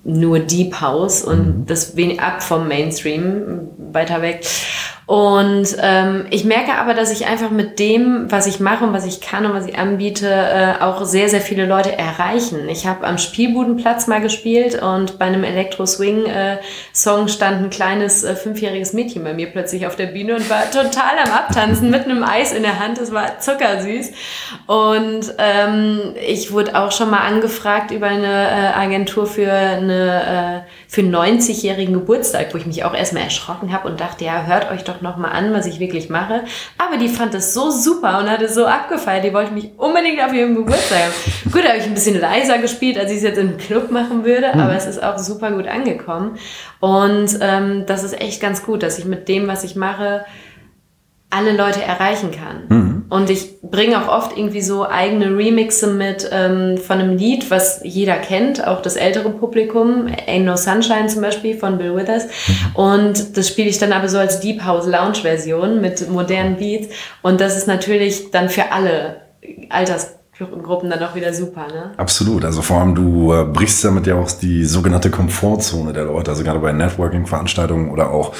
nur 0.05 0.39
Deep 0.39 0.79
House 0.79 1.21
und 1.21 1.45
mhm. 1.45 1.65
das 1.65 1.97
wenig 1.97 2.21
ab 2.21 2.41
vom 2.41 2.69
Mainstream, 2.69 3.67
weiter 3.91 4.21
weg. 4.21 4.45
Und 5.07 5.77
ähm, 5.81 6.25
ich 6.31 6.43
merke 6.43 6.73
aber, 6.73 6.93
dass 6.93 7.13
ich 7.13 7.27
einfach 7.27 7.49
mit 7.49 7.79
dem, 7.79 8.29
was 8.29 8.45
ich 8.45 8.59
mache 8.59 8.83
und 8.83 8.91
was 8.91 9.05
ich 9.05 9.21
kann 9.21 9.45
und 9.45 9.53
was 9.53 9.65
ich 9.65 9.79
anbiete, 9.79 10.27
äh, 10.27 10.83
auch 10.83 11.05
sehr, 11.05 11.29
sehr 11.29 11.39
viele 11.39 11.65
Leute 11.65 11.97
erreichen. 11.97 12.67
Ich 12.67 12.85
habe 12.85 13.07
am 13.07 13.17
Spielbudenplatz 13.17 14.07
mal 14.07 14.19
gespielt 14.19 14.81
und 14.81 15.17
bei 15.17 15.23
einem 15.23 15.45
Elektro-Swing-Song 15.45 17.29
stand 17.29 17.63
ein 17.63 17.69
kleines 17.69 18.25
äh, 18.25 18.35
fünfjähriges 18.35 18.91
Mädchen 18.91 19.23
bei 19.23 19.33
mir 19.33 19.47
plötzlich 19.47 19.87
auf 19.87 19.95
der 19.95 20.07
Bühne 20.07 20.35
und 20.35 20.49
war 20.49 20.69
total 20.69 21.17
am 21.23 21.31
Abtanzen 21.31 21.89
mit 21.89 22.03
einem 22.03 22.23
Eis 22.23 22.51
in 22.51 22.63
der 22.63 22.77
Hand. 22.77 22.97
Es 22.97 23.13
war 23.13 23.39
zuckersüß. 23.39 24.11
Und 24.65 25.33
ähm, 25.37 26.15
ich 26.27 26.51
wurde 26.51 26.77
auch 26.77 26.91
schon 26.91 27.09
mal 27.09 27.21
angefragt 27.21 27.91
über 27.91 28.07
eine 28.07 28.27
äh, 28.27 28.77
Agentur 28.77 29.25
für 29.25 29.53
eine 29.53 30.65
äh, 30.65 30.86
für 30.97 31.03
einen 31.03 31.15
90-jährigen 31.15 31.93
Geburtstag, 31.93 32.51
wo 32.55 32.57
ich 32.57 32.65
mich 32.65 32.83
auch 32.83 32.95
erstmal 32.95 33.21
erschrocken 33.21 33.71
habe 33.71 33.87
und 33.87 33.99
dachte, 33.99 34.25
ja, 34.25 34.45
hört 34.47 34.71
euch 34.71 34.83
doch 34.83 34.99
noch 35.01 35.15
mal 35.17 35.27
an, 35.27 35.53
was 35.53 35.67
ich 35.67 35.79
wirklich 35.79 36.09
mache. 36.09 36.43
Aber 36.79 36.97
die 36.97 37.07
fand 37.07 37.35
das 37.35 37.53
so 37.53 37.69
super 37.69 38.17
und 38.17 38.27
hatte 38.27 38.49
so 38.49 38.65
abgefeiert, 38.65 39.23
die 39.23 39.31
wollte 39.31 39.53
mich 39.53 39.69
unbedingt 39.77 40.19
auf 40.19 40.33
ihrem 40.33 40.55
Geburtstag 40.55 40.97
haben. 41.03 41.13
gut, 41.51 41.63
da 41.63 41.67
habe 41.69 41.77
ich 41.77 41.85
ein 41.85 41.93
bisschen 41.93 42.19
leiser 42.19 42.57
gespielt, 42.57 42.97
als 42.97 43.11
ich 43.11 43.17
es 43.17 43.23
jetzt 43.23 43.37
im 43.37 43.57
Club 43.59 43.91
machen 43.91 44.25
würde, 44.25 44.49
mhm. 44.55 44.59
aber 44.59 44.73
es 44.75 44.87
ist 44.87 45.03
auch 45.03 45.19
super 45.19 45.51
gut 45.51 45.67
angekommen. 45.67 46.39
Und 46.79 47.29
ähm, 47.41 47.83
das 47.85 48.03
ist 48.03 48.19
echt 48.19 48.41
ganz 48.41 48.63
gut, 48.63 48.81
dass 48.81 48.97
ich 48.97 49.05
mit 49.05 49.27
dem, 49.27 49.47
was 49.47 49.63
ich 49.63 49.75
mache, 49.75 50.25
alle 51.29 51.55
Leute 51.57 51.81
erreichen 51.81 52.31
kann. 52.31 52.63
Mhm. 52.69 53.05
Und 53.09 53.29
ich 53.29 53.61
bringe 53.61 54.01
auch 54.01 54.07
oft 54.07 54.37
irgendwie 54.37 54.61
so 54.61 54.87
eigene 54.87 55.37
Remixe 55.37 55.87
mit 55.87 56.29
ähm, 56.31 56.77
von 56.77 56.99
einem 56.99 57.17
Lied, 57.17 57.51
was 57.51 57.81
jeder 57.83 58.15
kennt, 58.15 58.65
auch 58.65 58.81
das 58.81 58.95
ältere 58.95 59.29
Publikum, 59.29 60.07
Ain't 60.07 60.43
No 60.43 60.55
Sunshine 60.55 61.07
zum 61.07 61.21
Beispiel 61.21 61.57
von 61.57 61.77
Bill 61.77 61.95
Withers. 61.95 62.25
Mhm. 62.25 62.75
Und 62.75 63.37
das 63.37 63.47
spiele 63.49 63.69
ich 63.69 63.77
dann 63.77 63.91
aber 63.91 64.07
so 64.07 64.17
als 64.17 64.39
Deep 64.39 64.63
House 64.63 64.87
Lounge 64.87 65.17
Version 65.21 65.81
mit 65.81 66.09
modernen 66.09 66.55
Beats. 66.55 66.87
Und 67.21 67.41
das 67.41 67.57
ist 67.57 67.67
natürlich 67.67 68.31
dann 68.31 68.47
für 68.47 68.71
alle 68.71 69.17
Altersgruppen 69.69 70.89
dann 70.89 71.03
auch 71.03 71.15
wieder 71.15 71.33
super, 71.33 71.67
ne? 71.67 71.91
Absolut. 71.97 72.45
Also 72.45 72.61
vor 72.61 72.79
allem 72.79 72.95
du 72.95 73.33
äh, 73.33 73.43
brichst 73.43 73.83
damit 73.83 74.07
ja 74.07 74.15
auch 74.15 74.31
die 74.31 74.63
sogenannte 74.63 75.09
Komfortzone 75.09 75.91
der 75.91 76.05
Leute. 76.05 76.31
Also 76.31 76.43
gerade 76.43 76.59
bei 76.59 76.71
Networking-Veranstaltungen 76.71 77.91
oder 77.91 78.11
auch 78.11 78.33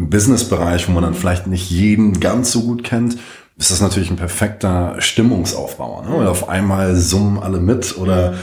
im 0.00 0.08
Business-Bereich, 0.08 0.88
wo 0.88 0.92
man 0.92 1.02
dann 1.02 1.14
vielleicht 1.14 1.46
nicht 1.46 1.70
jeden 1.70 2.20
ganz 2.20 2.52
so 2.52 2.62
gut 2.62 2.82
kennt, 2.82 3.18
ist 3.58 3.70
das 3.70 3.82
natürlich 3.82 4.10
ein 4.10 4.16
perfekter 4.16 4.94
Stimmungsaufbauer. 4.98 6.04
Ne? 6.06 6.16
Weil 6.16 6.26
auf 6.26 6.48
einmal 6.48 6.96
summen 6.96 7.38
alle 7.38 7.60
mit 7.60 7.98
oder 7.98 8.34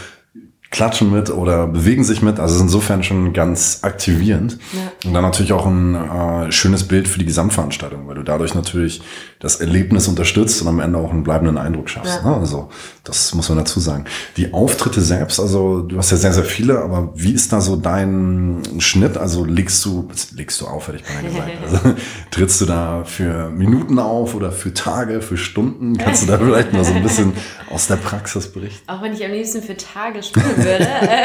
klatschen 0.69 1.11
mit 1.11 1.29
oder 1.29 1.67
bewegen 1.67 2.03
sich 2.03 2.21
mit. 2.21 2.39
Also 2.39 2.61
insofern 2.61 3.03
schon 3.03 3.33
ganz 3.33 3.79
aktivierend. 3.83 4.59
Ja. 4.73 5.07
Und 5.07 5.13
dann 5.13 5.23
natürlich 5.23 5.53
auch 5.53 5.65
ein 5.65 5.95
äh, 5.95 6.51
schönes 6.51 6.87
Bild 6.87 7.07
für 7.07 7.19
die 7.19 7.25
Gesamtveranstaltung, 7.25 8.07
weil 8.07 8.15
du 8.15 8.23
dadurch 8.23 8.53
natürlich 8.53 9.01
das 9.39 9.57
Erlebnis 9.57 10.07
unterstützt 10.07 10.61
und 10.61 10.67
am 10.67 10.79
Ende 10.79 10.97
auch 10.97 11.11
einen 11.11 11.23
bleibenden 11.23 11.57
Eindruck 11.57 11.89
schaffst. 11.89 12.19
Ja. 12.23 12.29
Ne? 12.29 12.37
Also 12.37 12.69
das 13.03 13.33
muss 13.33 13.47
man 13.49 13.59
dazu 13.59 13.79
sagen. 13.79 14.05
Die 14.35 14.53
Auftritte 14.53 15.01
selbst, 15.01 15.39
also 15.39 15.81
du 15.81 15.97
hast 15.97 16.11
ja 16.11 16.17
sehr, 16.17 16.33
sehr 16.33 16.43
viele, 16.43 16.81
aber 16.81 17.11
wie 17.15 17.31
ist 17.31 17.53
da 17.53 17.61
so 17.61 17.77
dein 17.77 18.61
Schnitt? 18.79 19.17
Also 19.17 19.45
legst 19.45 19.85
du, 19.85 20.09
legst 20.35 20.59
du 20.59 20.67
auf, 20.67 20.87
hätte 20.87 20.97
ich 20.97 21.13
mal 21.13 21.23
gesagt. 21.23 21.47
Also, 21.67 21.95
trittst 22.31 22.61
du 22.61 22.65
da 22.65 23.03
für 23.03 23.49
Minuten 23.49 23.99
auf 23.99 24.35
oder 24.35 24.51
für 24.51 24.73
Tage, 24.73 25.21
für 25.21 25.37
Stunden? 25.37 25.97
Kannst 25.97 26.23
du 26.23 26.27
da 26.27 26.37
vielleicht 26.43 26.71
mal 26.71 26.83
so 26.85 26.93
ein 26.93 27.03
bisschen 27.03 27.33
aus 27.69 27.87
der 27.87 27.97
Praxis 27.97 28.47
berichten? 28.47 28.89
Auch 28.89 29.01
wenn 29.01 29.13
ich 29.13 29.23
am 29.25 29.31
liebsten 29.31 29.61
für 29.61 29.75
Tage 29.75 30.23
spielen 30.61 30.79
würde. 30.79 30.87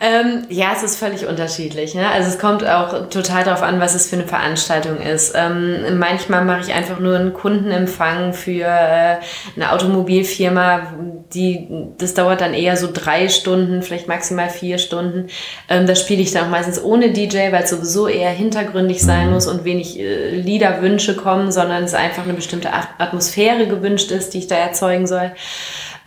ähm, 0.00 0.44
ja, 0.48 0.72
es 0.74 0.82
ist 0.82 0.96
völlig 0.96 1.26
unterschiedlich. 1.26 1.94
Ne? 1.94 2.08
Also 2.08 2.28
es 2.28 2.38
kommt 2.38 2.66
auch 2.66 3.10
total 3.10 3.44
darauf 3.44 3.62
an, 3.62 3.80
was 3.80 3.94
es 3.94 4.08
für 4.08 4.16
eine 4.16 4.26
Veranstaltung 4.26 4.98
ist. 4.98 5.34
Ähm, 5.36 5.98
manchmal 5.98 6.44
mache 6.44 6.62
ich 6.62 6.74
einfach 6.74 6.98
nur 6.98 7.16
einen 7.16 7.34
Kundenempfang 7.34 8.32
für 8.32 8.64
äh, 8.64 9.16
eine 9.56 9.72
Automobilfirma, 9.72 10.94
die 11.34 11.68
das 11.98 12.14
dauert 12.14 12.40
dann 12.40 12.54
eher 12.54 12.76
so 12.78 12.88
drei 12.92 13.28
Stunden, 13.28 13.82
vielleicht 13.82 14.08
maximal 14.08 14.48
vier 14.48 14.78
Stunden. 14.78 15.26
Ähm, 15.68 15.86
da 15.86 15.94
spiele 15.94 16.22
ich 16.22 16.32
dann 16.32 16.46
auch 16.46 16.50
meistens 16.50 16.82
ohne 16.82 17.12
DJ, 17.12 17.52
weil 17.52 17.64
es 17.64 17.70
sowieso 17.70 18.08
eher 18.08 18.30
hintergründig 18.30 19.02
sein 19.02 19.26
mhm. 19.26 19.34
muss 19.34 19.46
und 19.46 19.64
wenig 19.64 19.98
äh, 20.00 20.30
Liederwünsche 20.30 21.14
kommen, 21.14 21.52
sondern 21.52 21.84
es 21.84 21.92
einfach 21.92 22.24
eine 22.24 22.32
bestimmte 22.34 22.70
Atmosphäre 22.72 23.66
gewünscht 23.66 24.10
ist, 24.10 24.32
die 24.32 24.38
ich 24.38 24.46
da 24.46 24.56
erzeugen 24.56 25.06
soll. 25.06 25.32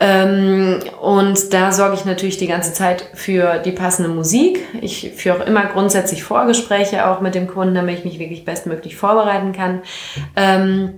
Ähm, 0.06 0.82
und 1.00 1.54
da 1.54 1.72
sorge 1.72 1.96
ich 1.96 2.04
natürlich 2.04 2.36
die 2.38 2.48
ganze 2.48 2.74
Zeit 2.74 3.06
für 3.14 3.60
die 3.60 3.72
passende 3.72 4.10
Musik. 4.10 4.60
Ich 4.82 5.14
führe 5.16 5.38
auch 5.40 5.48
immer 5.48 5.66
grundsätzlich 5.68 6.26
Vorgespräche 6.26 7.08
auch 7.08 7.22
mit 7.22 7.36
dem 7.36 7.48
Kunden, 7.48 7.74
damit 7.74 8.00
ich 8.00 8.04
mich 8.04 8.20
wirklich 8.20 8.44
bestmöglich 8.44 8.98
vorbereiten 8.98 9.54
kann. 9.54 9.82
Ähm, 10.36 10.96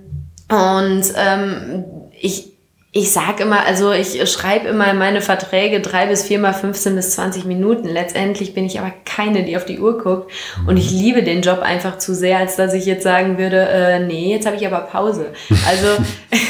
und 0.48 1.04
ähm, 1.16 1.84
ich 2.20 2.52
ich 2.90 3.12
sage 3.12 3.42
immer, 3.42 3.66
also 3.66 3.92
ich 3.92 4.26
schreibe 4.28 4.68
immer 4.68 4.94
meine 4.94 5.20
Verträge 5.20 5.80
drei 5.80 6.06
bis 6.06 6.22
viermal 6.22 6.54
15 6.54 6.96
bis 6.96 7.10
20 7.10 7.44
Minuten. 7.44 7.86
Letztendlich 7.88 8.54
bin 8.54 8.64
ich 8.64 8.80
aber 8.80 8.90
keine, 9.04 9.44
die 9.44 9.56
auf 9.58 9.66
die 9.66 9.78
Uhr 9.78 9.98
guckt. 9.98 10.32
Und 10.66 10.78
ich 10.78 10.90
liebe 10.90 11.22
den 11.22 11.42
Job 11.42 11.58
einfach 11.58 11.98
zu 11.98 12.14
sehr, 12.14 12.38
als 12.38 12.56
dass 12.56 12.72
ich 12.72 12.86
jetzt 12.86 13.02
sagen 13.02 13.36
würde, 13.36 13.68
äh, 13.68 14.00
nee, 14.00 14.32
jetzt 14.32 14.46
habe 14.46 14.56
ich 14.56 14.66
aber 14.66 14.80
Pause. 14.80 15.26
Also 15.68 16.02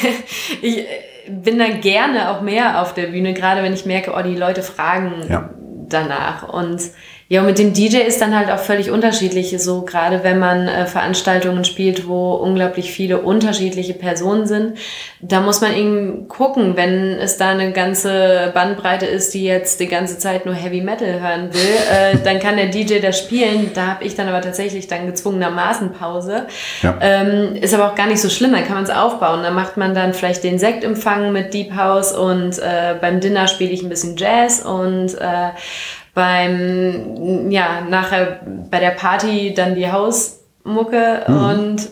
ich 0.63 0.87
bin 1.29 1.59
dann 1.59 1.81
gerne 1.81 2.31
auch 2.31 2.41
mehr 2.41 2.81
auf 2.81 2.95
der 2.95 3.09
Bühne, 3.09 3.35
gerade 3.35 3.63
wenn 3.63 3.73
ich 3.73 3.87
merke, 3.87 4.13
oh, 4.17 4.23
die 4.23 4.37
Leute 4.37 4.63
fragen 4.63 5.23
ja. 5.29 5.51
danach. 5.89 6.49
Und 6.49 6.81
ja, 7.29 7.41
und 7.41 7.47
mit 7.47 7.59
dem 7.59 7.73
DJ 7.73 7.99
ist 7.99 8.21
dann 8.21 8.39
halt 8.39 8.53
auch 8.53 8.61
völlig 8.61 8.93
unterschiedlich, 8.93 9.53
so 9.61 9.83
gerade 9.83 10.23
wenn 10.23 10.39
man 10.39 10.69
äh, 10.69 10.87
Veranstaltungen 10.87 11.65
spielt, 11.65 12.07
wo 12.07 12.35
unglaublich 12.35 12.93
viele 12.93 13.19
unterschiedliche 13.19 13.95
Personen 13.95 14.47
sind. 14.47 14.79
Da 15.21 15.41
muss 15.41 15.61
man 15.61 15.75
eben 15.75 16.29
gucken, 16.29 16.77
wenn 16.77 17.19
es 17.19 17.37
da 17.37 17.49
eine 17.51 17.73
ganze 17.73 18.53
Bandbreite 18.55 19.07
ist, 19.07 19.35
die 19.35 19.43
jetzt 19.43 19.81
die 19.81 19.89
ganze 19.89 20.19
Zeit 20.19 20.47
nur 20.47 20.55
Heavy 20.55 20.83
Metal 20.83 21.21
hören 21.21 21.53
will, 21.53 21.61
äh, 21.93 22.17
dann 22.25 22.39
kann 22.39 22.59
der 22.59 22.67
DJ 22.67 23.01
das 23.01 23.19
spielen. 23.19 23.73
Da 23.75 23.89
habe 23.89 24.05
ich 24.05 24.15
dann 24.15 24.29
aber 24.29 24.41
tatsächlich 24.41 24.87
dann 24.87 25.07
gezwungenermaßen 25.07 25.95
Pause. 25.95 26.47
Ja. 26.83 26.97
Ähm, 27.01 27.57
ist 27.57 27.75
aber 27.75 27.91
auch 27.91 27.97
gar 27.97 28.07
nicht 28.07 28.21
so 28.21 28.29
schlimm, 28.29 28.53
dann 28.53 28.65
kann 28.65 28.77
man 28.77 28.85
es 28.85 28.91
aufbauen. 28.91 29.43
Da 29.43 29.51
macht 29.51 29.77
man 29.77 29.95
dann 29.95 30.15
vielleicht 30.15 30.45
den 30.45 30.61
Sektempfang 30.61 31.33
mit 31.33 31.53
Deep 31.53 31.75
House 31.75 32.13
und 32.13 32.61
äh, 32.61 32.95
beim 33.01 33.19
Dinner 33.19 33.49
spiele 33.49 33.73
ich 33.73 33.83
ein 33.83 33.89
bisschen 33.89 34.17
Jazz 34.17 34.61
und 34.61 35.15
äh, 35.15 35.51
beim, 36.17 37.51
ja, 37.51 37.83
nachher 37.83 38.41
bei 38.71 38.81
der 38.81 38.93
Party 38.93 39.53
dann 39.55 39.75
die 39.75 39.93
Hausmucke 39.93 41.25
mhm. 41.29 41.37
und 41.37 41.89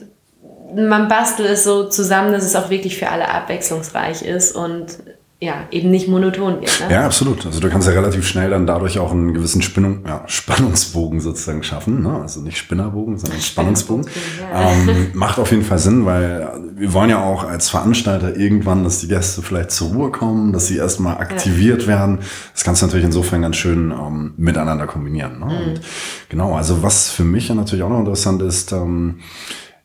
man 0.75 1.09
bastelt 1.09 1.50
es 1.50 1.62
so 1.62 1.90
zusammen, 1.90 2.33
dass 2.33 2.43
es 2.43 2.57
auch 2.57 2.71
wirklich 2.71 2.97
für 2.97 3.11
alle 3.11 3.28
abwechslungsreich 3.28 4.23
ist 4.23 4.57
und 4.57 4.99
ja, 5.40 5.66
eben 5.71 5.90
nicht 5.90 6.09
monoton 6.09 6.62
wird. 6.62 6.81
Ne? 6.81 6.95
Ja, 6.95 7.04
absolut. 7.04 7.45
Also 7.45 7.61
du 7.61 7.69
kannst 7.69 7.87
ja 7.87 7.93
relativ 7.93 8.26
schnell 8.26 8.49
dann 8.49 8.66
dadurch 8.66 8.99
auch 8.99 9.11
einen 9.12 9.35
gewissen 9.35 9.61
Spinnung, 9.61 10.02
ja, 10.07 10.23
Spannungsbogen 10.26 11.21
sozusagen 11.21 11.62
schaffen. 11.62 12.02
Ne? 12.02 12.19
Also 12.23 12.40
nicht 12.40 12.57
Spinnerbogen, 12.57 13.19
sondern 13.19 13.40
Spannungsbogen. 13.40 14.07
Ja. 14.40 14.71
Ähm, 14.73 15.11
macht 15.12 15.38
auf 15.38 15.50
jeden 15.50 15.64
Fall 15.64 15.78
Sinn, 15.78 16.07
weil 16.07 16.63
wir 16.76 16.93
wollen 16.93 17.11
ja 17.11 17.23
auch 17.23 17.45
als 17.45 17.71
Veranstalter 17.71 18.37
irgendwann, 18.37 18.83
dass 18.83 19.00
die 19.00 19.09
Gäste 19.09 19.43
vielleicht 19.43 19.71
zur 19.71 19.88
Ruhe 19.93 20.11
kommen, 20.11 20.52
dass 20.52 20.66
sie 20.66 20.76
erstmal 20.76 21.19
aktiviert 21.19 21.83
ja. 21.83 21.88
werden. 21.88 22.19
Das 22.52 22.64
kannst 22.64 22.83
du 22.83 22.87
natürlich 22.87 23.04
insofern 23.04 23.43
ganz 23.43 23.57
schön 23.57 23.93
ähm, 23.93 24.35
miteinander 24.37 24.87
kombinieren. 24.87 25.38
Ne? 25.38 25.47
Mhm. 25.47 25.52
Und 25.52 25.81
genau, 26.28 26.57
also 26.57 26.83
was 26.83 27.11
für 27.11 27.25
mich 27.25 27.49
ja 27.49 27.54
natürlich 27.54 27.85
auch 27.85 27.90
noch 27.90 28.00
interessant 28.00 28.43
ist, 28.43 28.73
ähm, 28.73 29.21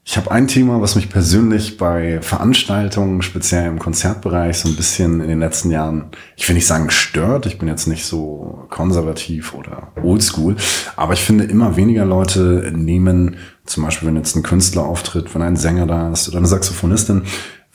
ich 0.04 0.18
habe 0.18 0.32
ein 0.32 0.48
Thema, 0.48 0.82
was 0.82 0.96
mich 0.96 1.10
persönlich 1.10 1.78
bei 1.78 2.20
Veranstaltungen, 2.22 3.22
speziell 3.22 3.68
im 3.68 3.78
Konzertbereich, 3.78 4.58
so 4.58 4.68
ein 4.68 4.76
bisschen 4.76 5.22
in 5.22 5.28
den 5.28 5.40
letzten 5.40 5.70
Jahren, 5.70 6.06
ich 6.36 6.48
will 6.48 6.56
nicht 6.56 6.66
sagen 6.66 6.90
stört, 6.90 7.46
ich 7.46 7.60
bin 7.60 7.68
jetzt 7.68 7.86
nicht 7.86 8.06
so 8.06 8.66
konservativ 8.70 9.54
oder 9.54 9.92
oldschool, 10.02 10.56
aber 10.96 11.14
ich 11.14 11.22
finde 11.22 11.44
immer 11.44 11.76
weniger 11.76 12.06
Leute 12.06 12.72
nehmen, 12.76 13.38
zum 13.66 13.84
Beispiel 13.84 14.08
wenn 14.08 14.16
jetzt 14.16 14.36
ein 14.36 14.42
Künstler 14.42 14.84
auftritt, 14.84 15.36
wenn 15.36 15.44
ein 15.44 15.58
Sänger 15.58 15.86
da 15.86 16.12
ist 16.12 16.28
oder 16.28 16.40
eine 16.40 16.48
Saxophonistin, 16.48 17.24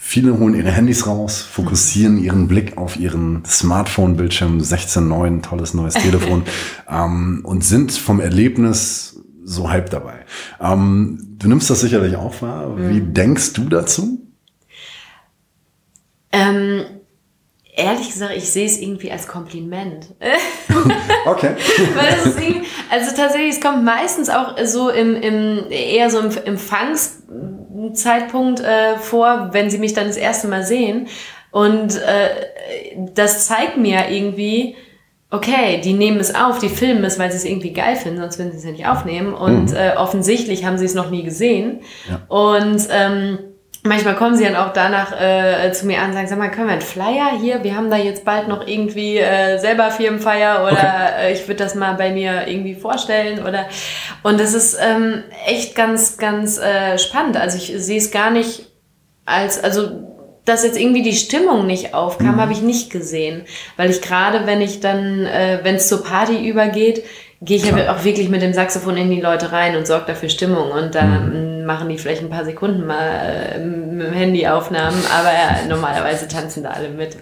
Viele 0.06 0.38
holen 0.38 0.54
ihre 0.54 0.70
Handys 0.70 1.06
raus, 1.06 1.40
fokussieren 1.40 2.22
ihren 2.22 2.46
Blick 2.46 2.76
auf 2.76 2.98
ihren 2.98 3.42
Smartphone-Bildschirm, 3.46 4.58
16.9, 4.58 5.40
tolles 5.40 5.72
neues 5.72 5.94
Telefon, 5.94 6.42
ähm, 6.90 7.40
und 7.42 7.64
sind 7.64 7.90
vom 7.90 8.20
Erlebnis 8.20 9.13
so 9.44 9.70
halb 9.70 9.90
dabei. 9.90 10.24
Ähm, 10.60 11.36
du 11.38 11.48
nimmst 11.48 11.70
das 11.70 11.80
sicherlich 11.80 12.16
auch 12.16 12.42
wahr. 12.42 12.76
Wie 12.76 13.00
mhm. 13.00 13.14
denkst 13.14 13.52
du 13.52 13.68
dazu? 13.68 14.26
Ähm, 16.32 16.84
ehrlich 17.76 18.08
gesagt, 18.08 18.34
ich 18.36 18.50
sehe 18.50 18.66
es 18.66 18.78
irgendwie 18.78 19.12
als 19.12 19.28
Kompliment. 19.28 20.06
okay. 21.26 21.54
also 22.90 23.16
tatsächlich, 23.16 23.54
es 23.56 23.60
kommt 23.60 23.84
meistens 23.84 24.30
auch 24.30 24.56
so 24.64 24.88
im, 24.90 25.16
im 25.16 25.66
eher 25.70 26.08
so 26.10 26.20
im 26.20 26.30
Empfangszeitpunkt 26.44 28.60
äh, 28.60 28.96
vor, 28.98 29.50
wenn 29.52 29.70
sie 29.70 29.78
mich 29.78 29.92
dann 29.92 30.06
das 30.06 30.16
erste 30.16 30.46
Mal 30.48 30.64
sehen. 30.64 31.08
Und 31.50 31.96
äh, 31.96 32.30
das 33.14 33.46
zeigt 33.46 33.76
mir 33.76 34.08
irgendwie, 34.08 34.76
okay, 35.34 35.80
die 35.82 35.92
nehmen 35.94 36.20
es 36.20 36.34
auf, 36.34 36.58
die 36.58 36.68
filmen 36.68 37.04
es, 37.04 37.18
weil 37.18 37.30
sie 37.30 37.38
es 37.38 37.44
irgendwie 37.44 37.72
geil 37.72 37.96
finden, 37.96 38.20
sonst 38.20 38.38
würden 38.38 38.52
sie 38.52 38.58
es 38.58 38.64
ja 38.64 38.70
nicht 38.70 38.86
aufnehmen. 38.86 39.34
Und 39.34 39.70
mhm. 39.70 39.76
äh, 39.76 39.96
offensichtlich 39.96 40.64
haben 40.64 40.78
sie 40.78 40.84
es 40.84 40.94
noch 40.94 41.10
nie 41.10 41.24
gesehen. 41.24 41.80
Ja. 42.08 42.20
Und 42.28 42.86
ähm, 42.90 43.38
manchmal 43.82 44.14
kommen 44.14 44.36
sie 44.36 44.44
dann 44.44 44.54
auch 44.54 44.72
danach 44.72 45.12
äh, 45.20 45.72
zu 45.72 45.86
mir 45.86 45.98
an 45.98 46.10
und 46.10 46.12
sagen, 46.14 46.28
sag 46.28 46.38
mal, 46.38 46.52
können 46.52 46.68
wir 46.68 46.74
einen 46.74 46.82
Flyer 46.82 47.32
hier? 47.40 47.64
Wir 47.64 47.74
haben 47.76 47.90
da 47.90 47.96
jetzt 47.96 48.24
bald 48.24 48.46
noch 48.46 48.64
irgendwie 48.66 49.18
äh, 49.18 49.58
selber 49.58 49.90
Firmenfeier 49.90 50.62
oder 50.62 50.72
okay. 50.72 51.26
äh, 51.26 51.32
ich 51.32 51.48
würde 51.48 51.64
das 51.64 51.74
mal 51.74 51.94
bei 51.94 52.12
mir 52.12 52.46
irgendwie 52.46 52.76
vorstellen 52.76 53.44
oder 53.44 53.66
und 54.22 54.38
das 54.38 54.54
ist 54.54 54.78
ähm, 54.80 55.24
echt 55.46 55.74
ganz, 55.74 56.16
ganz 56.16 56.58
äh, 56.58 56.96
spannend. 56.96 57.36
Also 57.36 57.58
ich 57.58 57.74
sehe 57.76 57.98
es 57.98 58.12
gar 58.12 58.30
nicht 58.30 58.66
als, 59.26 59.62
also 59.62 60.13
dass 60.44 60.64
jetzt 60.64 60.78
irgendwie 60.78 61.02
die 61.02 61.14
Stimmung 61.14 61.66
nicht 61.66 61.94
aufkam, 61.94 62.36
mhm. 62.36 62.40
habe 62.40 62.52
ich 62.52 62.60
nicht 62.60 62.90
gesehen. 62.90 63.42
Weil 63.76 63.90
ich 63.90 64.02
gerade, 64.02 64.46
wenn 64.46 64.60
ich 64.60 64.80
dann, 64.80 65.26
äh, 65.26 65.60
wenn 65.62 65.76
es 65.76 65.88
zur 65.88 66.04
Party 66.04 66.46
übergeht, 66.48 67.04
gehe 67.40 67.56
ich 67.56 67.64
ja 67.64 67.94
auch 67.94 68.04
wirklich 68.04 68.28
mit 68.28 68.42
dem 68.42 68.54
Saxophon 68.54 68.96
in 68.96 69.10
die 69.10 69.20
Leute 69.20 69.52
rein 69.52 69.76
und 69.76 69.86
sorge 69.86 70.06
dafür 70.06 70.28
Stimmung. 70.28 70.70
Und 70.70 70.94
dann 70.94 71.60
mhm. 71.60 71.63
Machen 71.64 71.88
die 71.88 71.98
vielleicht 71.98 72.22
ein 72.22 72.30
paar 72.30 72.44
Sekunden 72.44 72.86
mal 72.86 72.98
äh, 73.54 73.58
mit 73.64 74.06
dem 74.06 74.12
Handy 74.12 74.46
Aufnahmen, 74.46 74.96
aber 75.18 75.32
ja, 75.32 75.68
normalerweise 75.68 76.28
tanzen 76.28 76.62
da 76.62 76.70
alle 76.70 76.90
mit. 76.90 77.16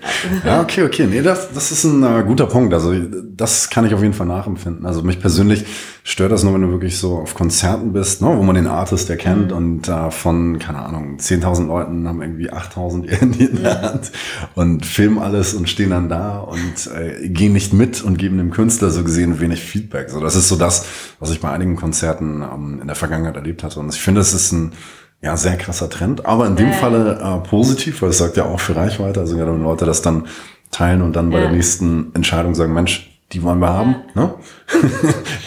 Ja, 0.44 0.60
okay, 0.60 0.82
okay. 0.82 1.06
Nee, 1.06 1.22
das, 1.22 1.52
das 1.52 1.72
ist 1.72 1.84
ein 1.84 2.02
äh, 2.02 2.22
guter 2.24 2.46
Punkt. 2.46 2.74
Also 2.74 2.94
das 2.94 3.70
kann 3.70 3.86
ich 3.86 3.94
auf 3.94 4.02
jeden 4.02 4.14
Fall 4.14 4.26
nachempfinden. 4.26 4.86
Also 4.86 5.02
mich 5.02 5.20
persönlich 5.20 5.64
stört 6.04 6.32
das 6.32 6.42
nur, 6.42 6.54
wenn 6.54 6.62
du 6.62 6.70
wirklich 6.70 6.98
so 6.98 7.18
auf 7.18 7.34
Konzerten 7.34 7.92
bist, 7.92 8.22
ne, 8.22 8.28
wo 8.36 8.42
man 8.42 8.56
den 8.56 8.66
Artist 8.66 9.08
erkennt 9.08 9.50
mhm. 9.50 9.56
und 9.56 9.88
äh, 9.88 10.10
von, 10.10 10.58
keine 10.58 10.80
Ahnung, 10.80 11.18
10.000 11.18 11.66
Leuten 11.68 12.08
haben 12.08 12.22
irgendwie 12.22 12.50
8.000 12.50 13.04
ihr 13.10 13.16
Handy 13.16 13.44
in 13.44 13.62
der 13.62 13.82
Hand 13.82 14.12
und 14.54 14.84
filmen 14.84 15.18
alles 15.18 15.54
und 15.54 15.68
stehen 15.68 15.90
dann 15.90 16.08
da 16.08 16.38
und 16.38 16.90
äh, 16.94 17.28
gehen 17.28 17.52
nicht 17.52 17.72
mit 17.72 18.02
und 18.02 18.18
geben 18.18 18.38
dem 18.38 18.50
Künstler 18.50 18.90
so 18.90 19.04
gesehen 19.04 19.40
wenig 19.40 19.60
Feedback. 19.60 20.10
So, 20.10 20.20
das 20.20 20.34
ist 20.34 20.48
so 20.48 20.56
das, 20.56 20.86
was 21.20 21.30
ich 21.30 21.40
bei 21.40 21.50
einigen 21.50 21.76
Konzerten 21.76 22.42
ähm, 22.42 22.78
in 22.80 22.86
der 22.86 22.96
Vergangenheit 22.96 23.36
erlebt 23.36 23.62
hatte. 23.62 23.78
Und 23.78 23.94
ich 23.94 24.00
finde, 24.00 24.20
es 24.20 24.31
ist 24.34 24.52
ein 24.52 24.72
ja, 25.22 25.36
sehr 25.36 25.56
krasser 25.56 25.88
Trend, 25.88 26.26
aber 26.26 26.46
in 26.46 26.56
dem 26.56 26.70
äh. 26.70 26.72
Falle 26.72 27.20
äh, 27.20 27.48
positiv, 27.48 28.02
weil 28.02 28.10
es 28.10 28.18
sagt 28.18 28.36
ja 28.36 28.44
auch 28.44 28.60
für 28.60 28.74
Reichweite, 28.74 29.20
also 29.20 29.36
gerade 29.36 29.52
wenn 29.52 29.62
Leute 29.62 29.86
das 29.86 30.02
dann 30.02 30.26
teilen 30.72 31.02
und 31.02 31.14
dann 31.14 31.30
bei 31.30 31.40
der 31.40 31.50
nächsten 31.50 32.12
Entscheidung 32.14 32.54
sagen, 32.54 32.72
Mensch, 32.72 33.08
die 33.32 33.42
wollen 33.42 33.60
wir 33.60 33.68
haben. 33.68 33.96
Ne? 34.14 34.34